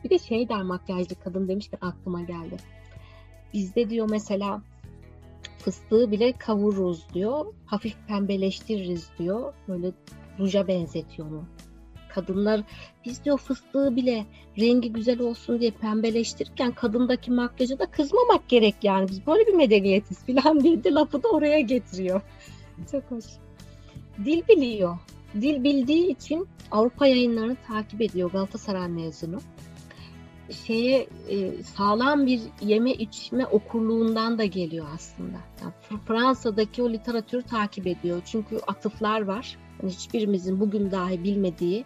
[0.05, 2.57] Bir de şey der makyajlı kadın demişken aklıma geldi.
[3.53, 4.63] Bizde diyor mesela
[5.59, 7.47] fıstığı bile kavururuz diyor.
[7.67, 9.53] Hafif pembeleştiririz diyor.
[9.69, 9.93] Böyle
[10.39, 11.45] ruja benzetiyor onu.
[12.17, 12.61] Kadınlar
[13.05, 14.27] biz diyor fıstığı bile
[14.59, 19.09] rengi güzel olsun diye pembeleştirirken kadındaki makyajı da kızmamak gerek yani.
[19.09, 22.21] Biz böyle bir medeniyetiz falan diye de lafı da oraya getiriyor.
[22.91, 23.25] Çok hoş.
[24.25, 24.99] Dil biliyor.
[25.35, 29.41] Dil bildiği için Avrupa yayınlarını takip ediyor Galatasaray mezunu.
[30.67, 35.39] Şeye e, sağlam bir yeme içme okurluğundan da geliyor aslında.
[35.63, 38.23] Yani Fransa'daki o literatürü takip ediyor.
[38.25, 39.59] Çünkü atıflar var.
[39.83, 41.85] Yani hiçbirimizin bugün dahi bilmediği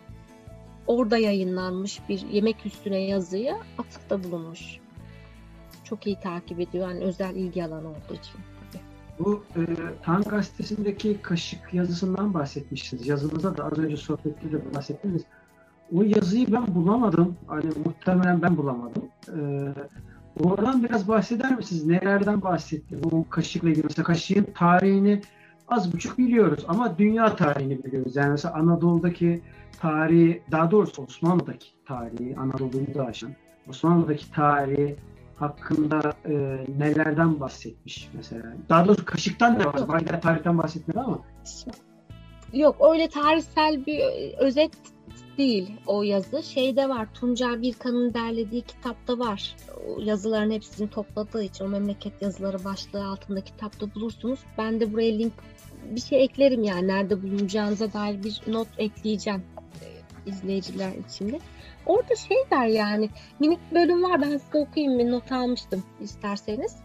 [0.90, 4.78] orada yayınlanmış bir yemek üstüne yazıya atıfta bulunmuş.
[5.84, 6.88] Çok iyi takip ediyor.
[6.88, 8.40] Yani özel ilgi alanı olduğu için.
[9.18, 9.60] Bu e,
[10.02, 13.06] Tan gazetesindeki kaşık yazısından bahsetmiştiniz.
[13.06, 15.22] Yazınızda da az önce sohbette de bahsettiniz.
[15.96, 17.36] O yazıyı ben bulamadım.
[17.46, 19.02] Hani muhtemelen ben bulamadım.
[19.28, 19.40] E,
[20.44, 21.86] oradan biraz bahseder misiniz?
[21.86, 23.02] Nelerden bahsetti?
[23.04, 23.84] Bu kaşıkla ilgili.
[23.84, 25.22] Mesela kaşığın tarihini
[25.70, 28.16] az buçuk biliyoruz ama dünya tarihini biliyoruz.
[28.16, 29.42] Yani mesela Anadolu'daki
[29.80, 33.32] tarihi, daha doğrusu Osmanlı'daki tarihi, Anadolu'yu da aşan,
[33.68, 34.96] Osmanlı'daki tarihi
[35.36, 36.32] hakkında e,
[36.78, 38.56] nelerden bahsetmiş mesela?
[38.68, 39.88] Daha doğrusu kaşıktan ne var?
[39.88, 41.18] Bayda tarihten bahsetmedi ama.
[42.52, 44.00] Yok öyle tarihsel bir
[44.38, 44.72] özet
[45.38, 46.42] değil o yazı.
[46.42, 49.56] Şeyde var Tuncay Birkan'ın derlediği kitapta var.
[49.88, 54.40] O yazıların hepsini topladığı için o memleket yazıları başlığı altında kitapta bulursunuz.
[54.58, 55.32] Ben de buraya link
[55.90, 59.42] bir şey eklerim yani nerede bulunacağınıza dair bir not ekleyeceğim
[59.82, 59.86] e,
[60.30, 61.38] izleyiciler için de.
[61.86, 66.76] Orada şey der yani minik bölüm var ben size okuyayım bir not almıştım isterseniz.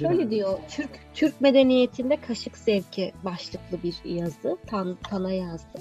[0.00, 5.80] Şöyle diyor Türk Türk medeniyetinde kaşık zevki başlıklı bir yazı tan, tana yazdı.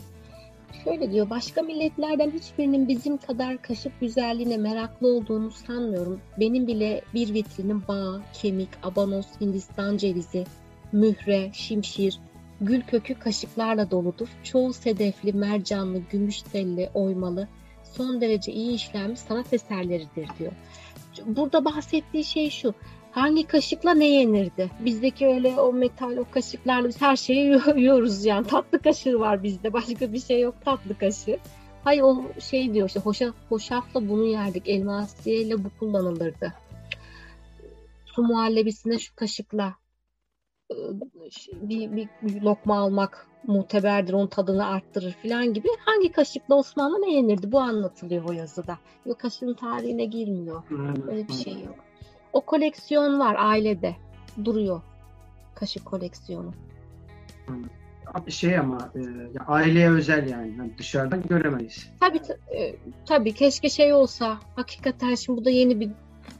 [0.84, 6.22] Şöyle diyor başka milletlerden hiçbirinin bizim kadar kaşık güzelliğine meraklı olduğunu sanmıyorum.
[6.39, 10.46] Benim bile bir vitrinim bağ, kemik, abanos, hindistan cevizi,
[10.92, 12.20] mühre, şimşir,
[12.62, 14.28] gül kökü kaşıklarla doludur.
[14.44, 17.48] Çoğu sedefli, mercanlı, gümüş telli, oymalı,
[17.84, 20.52] son derece iyi işlenmiş sanat eserleridir diyor.
[21.26, 22.74] Burada bahsettiği şey şu.
[23.12, 24.72] Hangi kaşıkla ne yenirdi?
[24.80, 28.48] Bizdeki öyle o metal o kaşıklarla biz her şeyi yiyoruz yani.
[28.48, 29.74] Tatlı kaşığı var bizde.
[29.74, 31.38] Başka bir şey yok tatlı kaşığı.
[31.84, 34.68] Hayır o şey diyor işte hoşaf, hoşafla bunu yerdik.
[34.70, 36.54] Elmasiyeyle bu kullanılırdı.
[38.06, 39.76] Su muhallebisine şu kaşıkla
[41.54, 45.67] bir, bir, bir lokma almak muteberdir, onun tadını arttırır falan gibi.
[45.80, 47.52] Hangi kaşıkla Osmanlı ne yenirdi?
[47.52, 48.78] Bu anlatılıyor o yazıda.
[49.06, 50.63] Yok kaşığın tarihine girmiyor.
[51.08, 51.76] Öyle bir şey yok.
[52.34, 53.95] O koleksiyon var ailede.
[54.45, 54.82] Duruyor.
[55.56, 56.52] Kaşık koleksiyonu.
[58.28, 59.02] Şey ama e,
[59.47, 60.56] aileye özel yani.
[60.58, 61.89] yani dışarıdan göremeyiz.
[61.99, 62.19] Tabii
[62.58, 64.38] e, tabii keşke şey olsa.
[64.56, 65.89] Hakikaten şimdi bu da yeni bir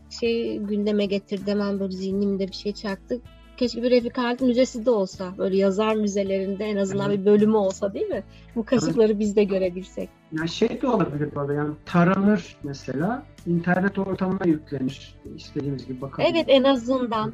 [0.09, 1.51] şey gündeme getirdi.
[1.51, 3.21] Hemen böyle zihnimde bir şey çaktı
[3.57, 5.33] keşke bir Refik Halit Müzesi de olsa.
[5.37, 7.19] Böyle yazar müzelerinde en azından evet.
[7.19, 8.23] bir bölümü olsa değil mi?
[8.55, 9.19] Bu kaşıkları evet.
[9.19, 10.09] biz de görebilsek.
[10.31, 15.15] Ya şey de olabilir burada yani taranır mesela internet ortamına yüklenir.
[15.35, 16.29] istediğimiz gibi bakalım.
[16.33, 17.33] Evet en azından.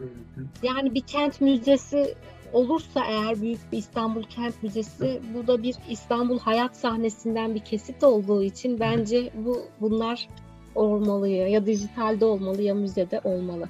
[0.64, 2.16] Yani bir kent müzesi
[2.54, 8.04] olursa eğer büyük bir İstanbul Kent Müzesi bu da bir İstanbul hayat sahnesinden bir kesit
[8.04, 10.28] olduğu için bence bu bunlar
[10.76, 13.70] olmalı ya, ya dijitalde olmalı ya müzede olmalı.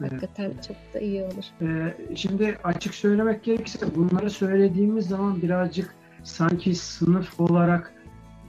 [0.00, 0.64] Hakikaten evet.
[0.68, 1.44] çok da iyi olur.
[1.62, 7.94] Ee, şimdi açık söylemek gerekirse bunları söylediğimiz zaman birazcık sanki sınıf olarak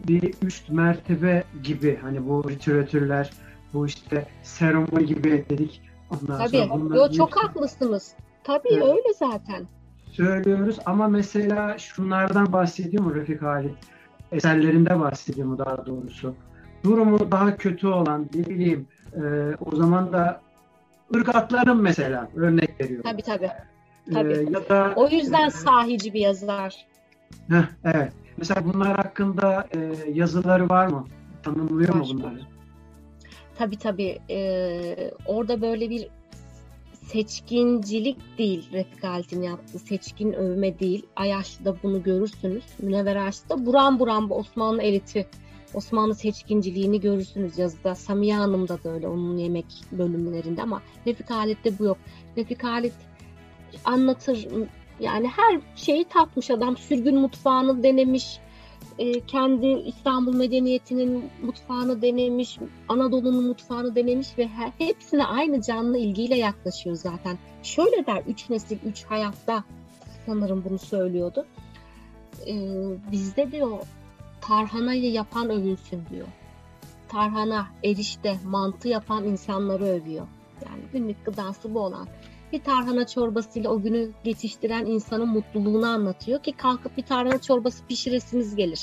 [0.07, 3.31] bir üst mertebe gibi hani bu literatürler
[3.73, 5.81] bu işte serumon gibi dedik.
[6.09, 6.67] Ondan Tabii.
[6.67, 8.13] Sonra Yo, çok haklısınız.
[8.43, 8.83] Tabii evet.
[8.83, 9.67] öyle zaten.
[10.11, 13.77] Söylüyoruz ama mesela şunlardan bahsediyor mu Refik Halit?
[14.31, 16.35] Eserlerinde bahsediyor mu daha doğrusu?
[16.83, 19.21] Durumu daha kötü olan ne bileyim e,
[19.65, 20.41] o zaman da
[21.15, 23.11] ırgatların mesela örnek veriyorum.
[23.11, 23.51] Tabii tabii.
[24.13, 24.33] tabii.
[24.33, 26.85] Ee, ya da, o yüzden e, sahici bir yazar.
[27.49, 28.13] Heh, evet.
[28.37, 31.05] Mesela bunlar hakkında e, yazıları var mı?
[31.43, 32.39] Tanımlıyor mu bunları?
[33.57, 34.19] Tabii tabii.
[34.29, 36.07] Ee, orada böyle bir
[37.07, 39.79] seçkincilik değil Refik Halit'in yaptığı.
[39.79, 41.05] Seçkin övme değil.
[41.15, 42.63] Ayaş'ta bunu görürsünüz.
[42.79, 45.27] Münevver Ayaş'ta buram buram bu Osmanlı eliti
[45.77, 47.95] Osmanlı seçkinciliğini görürsünüz yazıda.
[47.95, 51.97] Samiye Hanım'da da öyle onun yemek bölümlerinde ama Refik Halit'te bu yok.
[52.37, 52.93] Refik Halit
[53.85, 54.47] anlatır
[54.99, 56.77] yani her şeyi tatmış adam.
[56.77, 58.39] Sürgün mutfağını denemiş.
[58.99, 62.59] E, kendi İstanbul medeniyetinin mutfağını denemiş.
[62.89, 67.37] Anadolu'nun mutfağını denemiş ve her, hepsine aynı canlı ilgiyle yaklaşıyor zaten.
[67.63, 69.63] Şöyle der üç nesil, üç hayatta
[70.25, 71.45] sanırım bunu söylüyordu.
[72.47, 72.55] E,
[73.11, 73.79] bizde diyor
[74.41, 76.27] tarhanayı yapan övünsün diyor.
[77.07, 80.27] tarhana, erişte, mantı yapan insanları övüyor.
[80.65, 82.07] Yani günlük gıdası bu olan.
[82.51, 88.55] Bir tarhana çorbasıyla o günü geçiştiren insanın mutluluğunu anlatıyor ki kalkıp bir tarhana çorbası pişiresiniz
[88.55, 88.81] gelir.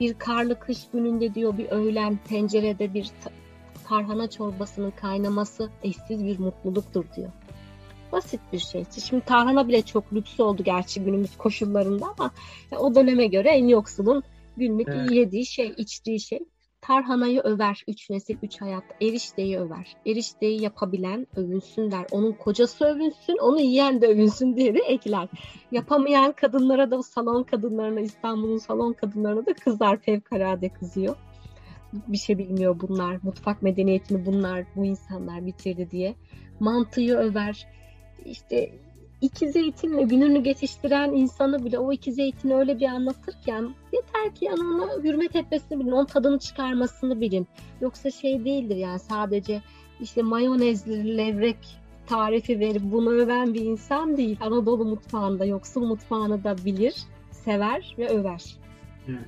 [0.00, 3.10] Bir karlı kış gününde diyor bir öğlen tencerede bir
[3.88, 7.30] tarhana çorbasının kaynaması eşsiz bir mutluluktur diyor.
[8.12, 8.84] Basit bir şey.
[9.04, 12.30] Şimdi tarhana bile çok lüks oldu gerçi günümüz koşullarında ama
[12.78, 14.22] o döneme göre en yoksulun
[14.60, 15.10] günlük evet.
[15.10, 16.38] yediği şey, içtiği şey.
[16.80, 18.84] Tarhanayı över, üç nesil, üç hayat.
[19.00, 19.96] Erişteyi över.
[20.06, 22.06] Erişteyi yapabilen övünsün der.
[22.10, 25.28] Onun kocası övünsün, onu yiyen de övünsün diye de ekler.
[25.72, 31.16] Yapamayan kadınlara da salon kadınlarına, İstanbul'un salon kadınlarına da kızar, fevkalade kızıyor.
[31.92, 33.18] Bir şey bilmiyor bunlar.
[33.22, 36.14] Mutfak medeniyetini bunlar, bu insanlar bitirdi diye.
[36.60, 37.66] Mantıyı över.
[38.24, 38.70] İşte
[39.20, 44.60] iki zeytinle gününü geçiştiren insanı bile o iki zeytini öyle bir anlatırken yeter ki yani
[44.60, 47.46] ona hürmet etmesini bilin, onun tadını çıkarmasını bilin.
[47.80, 49.62] Yoksa şey değildir yani sadece
[50.00, 54.38] işte mayonezli levrek tarifi verip bunu öven bir insan değil.
[54.40, 56.94] Anadolu mutfağında, yoksul mutfağını da bilir,
[57.30, 58.56] sever ve över.
[59.08, 59.18] Evet.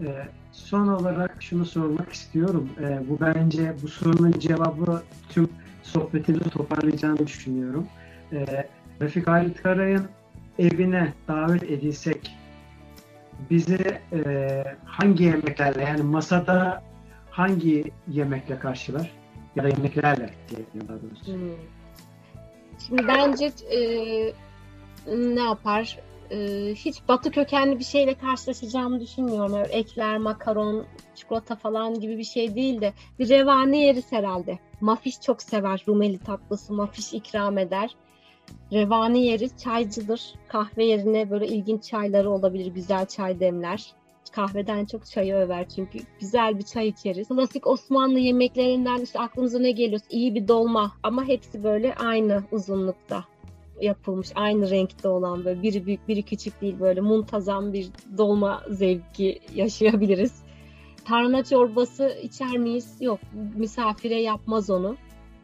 [0.00, 2.68] Ee, son olarak şunu sormak istiyorum.
[2.80, 5.48] Ee, bu bence bu sorunun cevabı tüm
[5.82, 7.86] sohbetimizi toparlayacağını düşünüyorum.
[8.32, 8.68] Ee,
[9.00, 10.08] Refik Halit Karay'ın
[10.58, 12.36] evine davet edilsek
[13.50, 16.82] bizi e, hangi yemeklerle yani masada
[17.30, 19.10] hangi yemekle karşılar
[19.56, 21.26] ya da yemeklerle diyelim daha doğrusu.
[21.26, 21.56] Hmm.
[22.86, 23.80] Şimdi bence e,
[25.16, 25.98] ne yapar?
[26.30, 26.38] E,
[26.74, 29.54] hiç batı kökenli bir şeyle karşılaşacağımı düşünmüyorum.
[29.54, 34.58] Öyle ekler, makaron, çikolata falan gibi bir şey değil de bir revani yeriz herhalde.
[34.80, 35.84] Mafiş çok sever.
[35.88, 37.90] Rumeli tatlısı mafiş ikram eder.
[38.72, 40.34] Revani yeri çaycıdır.
[40.48, 43.92] Kahve yerine böyle ilginç çayları olabilir, güzel çay demler.
[44.32, 47.28] Kahveden çok çayı över çünkü güzel bir çay içeriz.
[47.28, 50.00] Klasik Osmanlı yemeklerinden işte aklımıza ne geliyor?
[50.10, 53.24] İyi bir dolma ama hepsi böyle aynı uzunlukta
[53.80, 57.88] yapılmış, aynı renkte olan böyle biri büyük biri küçük değil böyle muntazam bir
[58.18, 60.42] dolma zevki yaşayabiliriz.
[61.04, 62.96] Tarhana çorbası içer miyiz?
[63.00, 63.20] Yok.
[63.56, 64.96] Misafire yapmaz onu.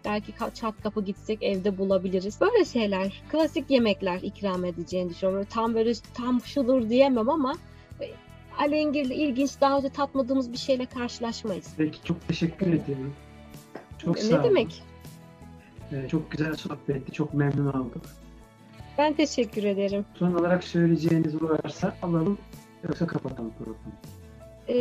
[0.07, 2.41] Belki çat kapı gitsek evde bulabiliriz.
[2.41, 5.47] Böyle şeyler, klasik yemekler ikram edeceğini düşünüyorum.
[5.51, 7.55] Tam böyle tam şudur diyemem ama
[8.01, 8.05] e,
[8.59, 11.75] alengirli, ilginç, daha önce tatmadığımız bir şeyle karşılaşmayız.
[11.77, 13.15] Peki çok teşekkür ediyorum.
[13.99, 14.45] Çok ne sağ olun.
[14.45, 14.83] demek?
[15.93, 17.13] Ee, çok güzel sohbetti.
[17.13, 18.03] Çok memnun oldum.
[18.99, 20.05] Ben teşekkür ederim.
[20.15, 22.39] Son olarak söyleyeceğiniz varsa alalım
[22.89, 23.95] yoksa kapatalım programı.
[24.69, 24.79] Ee,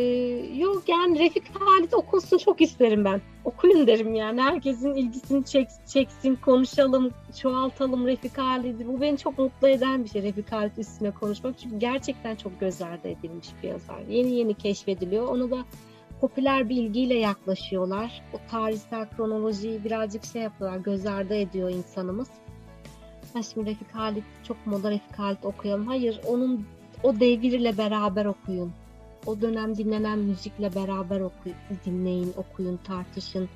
[0.56, 3.22] yok yani Refik Halit okunsun çok isterim ben.
[3.44, 4.42] Okuyun derim yani.
[4.42, 8.88] Herkesin ilgisini çek, çeksin, konuşalım, çoğaltalım Refik Halit'i.
[8.88, 11.60] Bu beni çok mutlu eden bir şey Refik Halit üstüne konuşmak.
[11.60, 14.00] Çünkü gerçekten çok göz ardı edilmiş bir yazar.
[14.10, 15.28] Yeni yeni keşfediliyor.
[15.28, 15.66] Onu da
[16.22, 18.22] popüler bilgiyle yaklaşıyorlar.
[18.34, 22.28] O tarihsel kronolojiyi birazcık şey yapıyorlar, göz ardı ediyor insanımız.
[23.34, 25.88] Ha şimdi Refik Halit, çok moda Refik Halit okuyalım.
[25.88, 26.66] Hayır, onun
[27.04, 28.72] o devirle beraber okuyun
[29.26, 33.50] o dönem dinlenen müzikle beraber okuyun, dinleyin, okuyun, tartışın.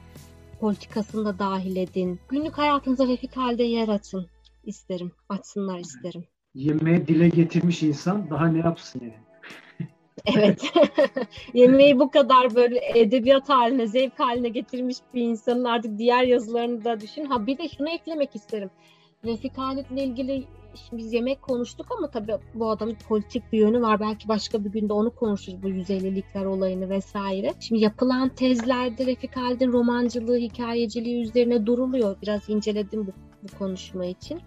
[0.59, 2.19] Politikasını da dahil edin.
[2.29, 4.27] Günlük hayatınıza refik halde yer açın
[4.63, 5.11] isterim.
[5.29, 6.23] Açsınlar isterim.
[6.55, 9.89] Yemeği dile getirmiş insan daha ne yapsın yani?
[10.35, 10.73] evet.
[11.53, 17.01] Yemeği bu kadar böyle edebiyat haline, zevk haline getirmiş bir insanın artık diğer yazılarını da
[17.01, 17.25] düşün.
[17.25, 18.69] Ha bir de şunu eklemek isterim.
[19.25, 20.43] Refik Halit'le ilgili
[20.75, 23.99] Şimdi biz yemek konuştuk ama tabii bu adamın politik bir yönü var.
[23.99, 27.53] Belki başka bir günde onu konuşuruz bu 150'likler olayını vesaire.
[27.59, 32.15] Şimdi yapılan tezlerde Refik Haldin romancılığı, hikayeciliği üzerine duruluyor.
[32.21, 33.11] Biraz inceledim bu,
[33.43, 34.39] bu konuşma için.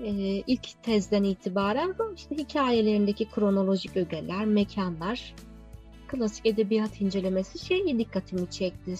[0.00, 0.12] Ee,
[0.46, 5.34] ilk tezden itibaren işte hikayelerindeki kronolojik ögeler, mekanlar,
[6.08, 8.94] klasik edebiyat incelemesi şey dikkatimi çekti.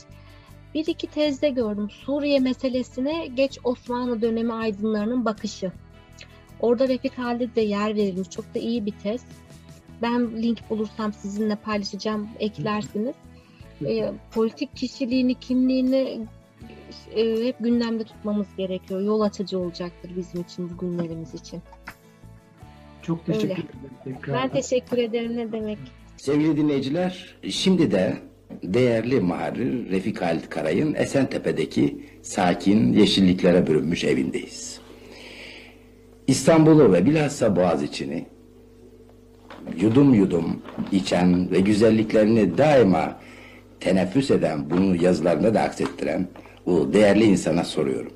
[0.75, 1.91] Bir iki tezde gördüm.
[1.91, 5.73] Suriye meselesine geç Osmanlı dönemi aydınlarının bakışı.
[6.61, 8.31] Orada Refik Halide de yer verilmiş.
[8.31, 9.21] Çok da iyi bir tez.
[10.03, 13.15] Ben link bulursam sizinle paylaşacağım, eklersiniz.
[13.87, 16.27] E, politik kişiliğini, kimliğini
[17.15, 19.01] e, hep gündemde tutmamız gerekiyor.
[19.01, 21.63] Yol açıcı olacaktır bizim için, bu günlerimiz için.
[23.03, 23.63] Çok teşekkür Öyle.
[24.03, 24.19] ederim.
[24.29, 25.37] Ben teşekkür ederim.
[25.37, 25.79] Ne demek?
[26.17, 28.17] Sevgili dinleyiciler, şimdi de
[28.63, 34.86] değerli maharir Refik Halit Karay'ın Esentepe'deki sakin yeşilliklere bürünmüş evindeyiz.
[36.27, 38.27] İstanbul'u ve bilhassa Boğaziçi'ni
[39.81, 40.63] yudum yudum
[40.93, 43.17] içen ve güzelliklerini daima
[43.81, 46.29] teneffüs eden, bunu yazılarında da aksettiren
[46.67, 48.13] bu değerli insana soruyorum.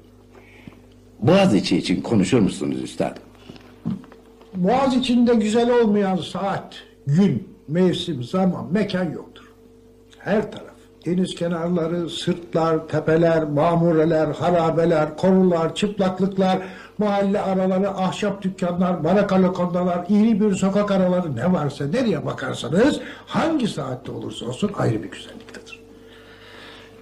[1.21, 3.23] Boğaziçi için konuşur musunuz üstadım?
[4.55, 6.75] Boğaz içinde güzel olmayan saat,
[7.07, 9.53] gün, mevsim, zaman, mekan yoktur.
[10.19, 10.71] Her taraf.
[11.07, 16.59] Deniz kenarları, sırtlar, tepeler, mamureler, harabeler, korular, çıplaklıklar,
[17.01, 23.69] mahalle araları, ahşap dükkanlar, baraka lokantalar, iri bir sokak araları ne varsa nereye bakarsanız hangi
[23.69, 25.81] saatte olursa olsun ayrı bir güzelliktedir.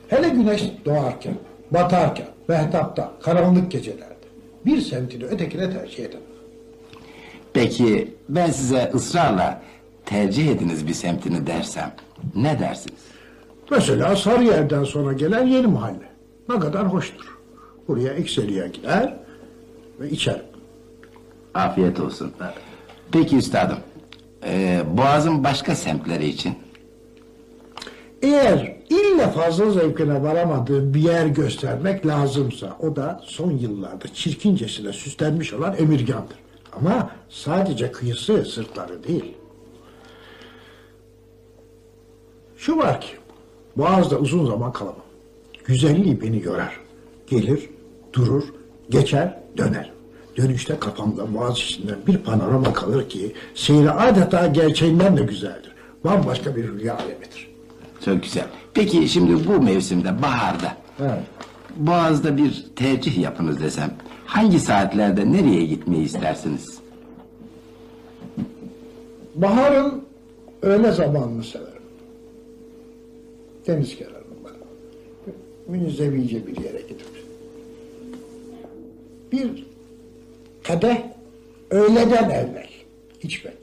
[0.08, 1.34] Hele güneş doğarken,
[1.70, 4.14] batarken, mehtapta, karanlık gecelerde
[4.66, 6.22] bir semtini ötekine tercih edemem.
[7.52, 9.62] Peki ben size ısrarla
[10.06, 11.92] tercih ediniz bir semtini dersem
[12.34, 13.00] ne dersiniz?
[13.70, 16.08] Mesela Sarıyer'den sonra gelen yeni mahalle.
[16.48, 17.38] Ne kadar hoştur.
[17.88, 19.27] Buraya ekseriye gider
[20.00, 20.44] ve içerim.
[21.54, 22.32] Afiyet olsun.
[23.12, 23.78] Peki üstadım,
[24.44, 26.54] e, Boğaz'ın başka semtleri için
[28.22, 35.52] Eğer illa fazla zevkine varamadığı bir yer göstermek lazımsa o da son yıllarda çirkincesine süslenmiş
[35.52, 36.38] olan Emirgan'dır.
[36.72, 39.34] Ama sadece kıyısı sırtları değil.
[42.56, 43.08] Şu var ki
[43.76, 45.04] Boğaz'da uzun zaman kalamam.
[45.64, 46.80] Güzelliği beni yorar.
[47.26, 47.70] Gelir,
[48.12, 48.44] durur,
[48.90, 49.90] geçer, döner.
[50.36, 55.72] Dönüşte kafamda Boğaz içinden bir panorama kalır ki seyri adeta gerçeğinden de güzeldir.
[56.04, 57.50] Bambaşka bir rüya alemidir.
[58.04, 58.44] çok güzel.
[58.74, 61.22] Peki şimdi bu mevsimde, baharda Evet.
[61.76, 63.90] Boğaz'da bir tercih yapınız desem
[64.26, 66.78] hangi saatlerde nereye gitmeyi istersiniz?
[69.34, 70.04] Baharın
[70.62, 71.82] öğle zamanını severim.
[73.66, 74.18] Deniz kenarında.
[75.68, 77.27] Münzevice bir yere gidip.
[79.32, 79.66] Bir
[80.64, 80.96] kadeh
[81.70, 82.68] öğleden evvel
[83.22, 83.56] içmek.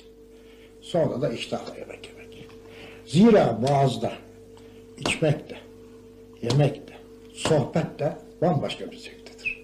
[0.81, 2.47] Sonra da iştahla yemek yemek.
[3.05, 4.11] Zira boğazda
[4.97, 5.57] içmek de,
[6.41, 6.93] yemek de,
[7.33, 9.61] sohbet de bambaşka bir zevktedir.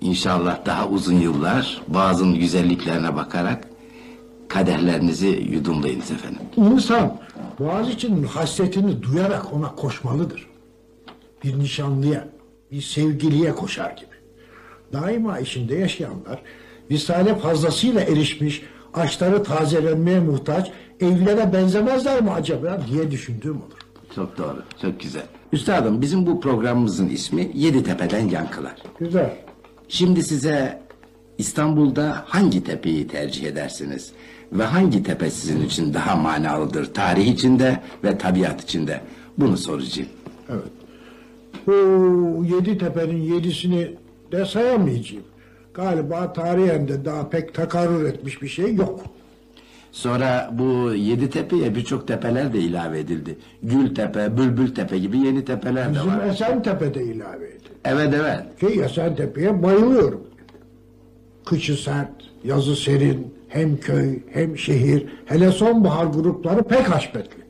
[0.00, 3.68] İnşallah daha uzun yıllar Boğaz'ın güzelliklerine bakarak
[4.48, 6.40] kaderlerinizi yudumlayınız efendim.
[6.56, 7.20] İnsan
[7.58, 10.46] Boğaziçi'nin hasretini duyarak ona koşmalıdır.
[11.44, 12.28] Bir nişanlıya,
[12.72, 14.08] bir sevgiliye koşar gibi.
[14.92, 16.42] Daima içinde yaşayanlar
[16.90, 18.62] visale fazlasıyla erişmiş,
[18.94, 23.78] açları tazelenmeye muhtaç evlere benzemezler mi acaba diye düşündüğüm olur.
[24.14, 25.22] Çok doğru, çok güzel.
[25.52, 28.74] Üstadım bizim bu programımızın ismi Yeditepe'den Yankılar.
[28.98, 29.36] Güzel.
[29.88, 30.82] Şimdi size
[31.38, 34.12] İstanbul'da hangi tepeyi tercih edersiniz?
[34.52, 39.00] Ve hangi tepe sizin için daha manalıdır tarih içinde ve tabiat içinde?
[39.38, 40.08] Bunu soracağım.
[40.48, 40.87] Evet.
[41.68, 43.90] Bu yedi tepenin yedisini
[44.32, 45.24] de sayamayacağım.
[45.74, 49.00] Galiba tarihen de daha pek takarrur etmiş bir şey yok.
[49.92, 53.38] Sonra bu yedi tepeye birçok tepeler de ilave edildi.
[53.62, 56.26] Gültepe, Bülbültepe gibi yeni tepeler de Bizim var.
[56.26, 57.68] Esentepe'de ilave edildi.
[57.84, 58.60] Evet evet.
[58.60, 60.20] Ki Esentepe'ye bayılıyorum.
[61.44, 62.10] Kışı sert,
[62.44, 67.47] yazı serin, hem köy hem şehir, hele sonbahar grupları pek haşmetli.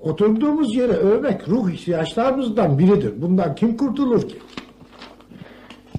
[0.00, 3.22] Oturduğumuz yere övmek ruh ihtiyaçlarımızdan biridir.
[3.22, 4.36] Bundan kim kurtulur ki?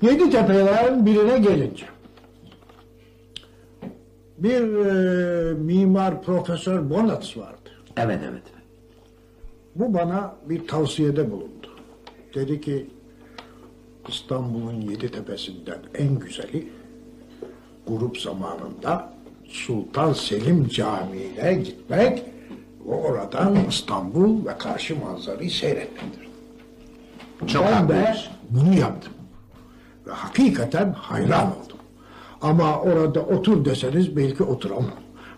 [0.01, 1.85] Yedi tepelerin birine gelince.
[4.37, 7.69] Bir e, mimar Profesör Bonatz vardı.
[7.97, 8.43] Evet evet.
[9.75, 11.67] Bu bana bir tavsiyede bulundu.
[12.35, 12.87] Dedi ki
[14.07, 16.69] İstanbul'un yedi tepesinden en güzeli
[17.87, 19.13] grup zamanında
[19.47, 22.23] Sultan Selim Camii'ne gitmek
[22.87, 26.29] oradan İstanbul ve karşı manzarayı seyretmektir.
[27.47, 28.15] Çok ben de
[28.49, 29.13] bunu yaptım.
[30.07, 31.77] Ve hakikaten hayran oldum.
[32.41, 34.91] Ama orada otur deseniz belki oturamam.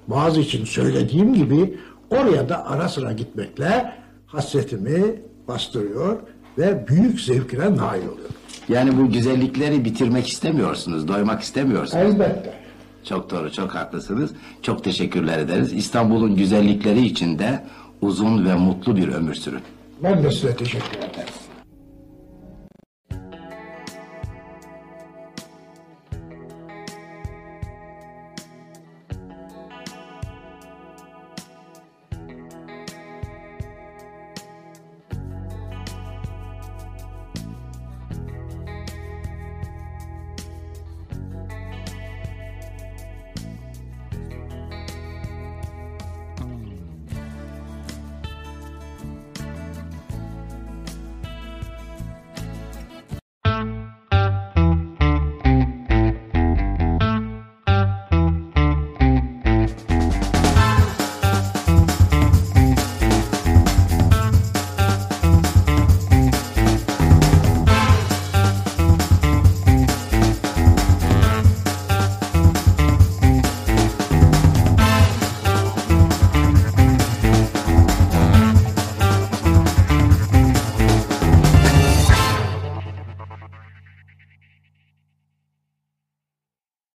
[0.07, 1.77] Bazı için söylediğim gibi
[2.09, 3.93] oraya da ara sıra gitmekle
[4.27, 6.17] hasretimi bastırıyor
[6.57, 8.35] ve büyük zevkine nail oluyorum.
[8.69, 12.03] Yani bu güzellikleri bitirmek istemiyorsunuz, doymak istemiyorsunuz.
[12.05, 12.60] Elbette.
[13.03, 14.31] Çok doğru, çok haklısınız.
[14.61, 15.73] Çok teşekkürler ederiz.
[15.73, 17.63] İstanbul'un güzellikleri içinde
[18.01, 19.61] uzun ve mutlu bir ömür sürün.
[20.03, 21.33] Ben de size teşekkür ederim.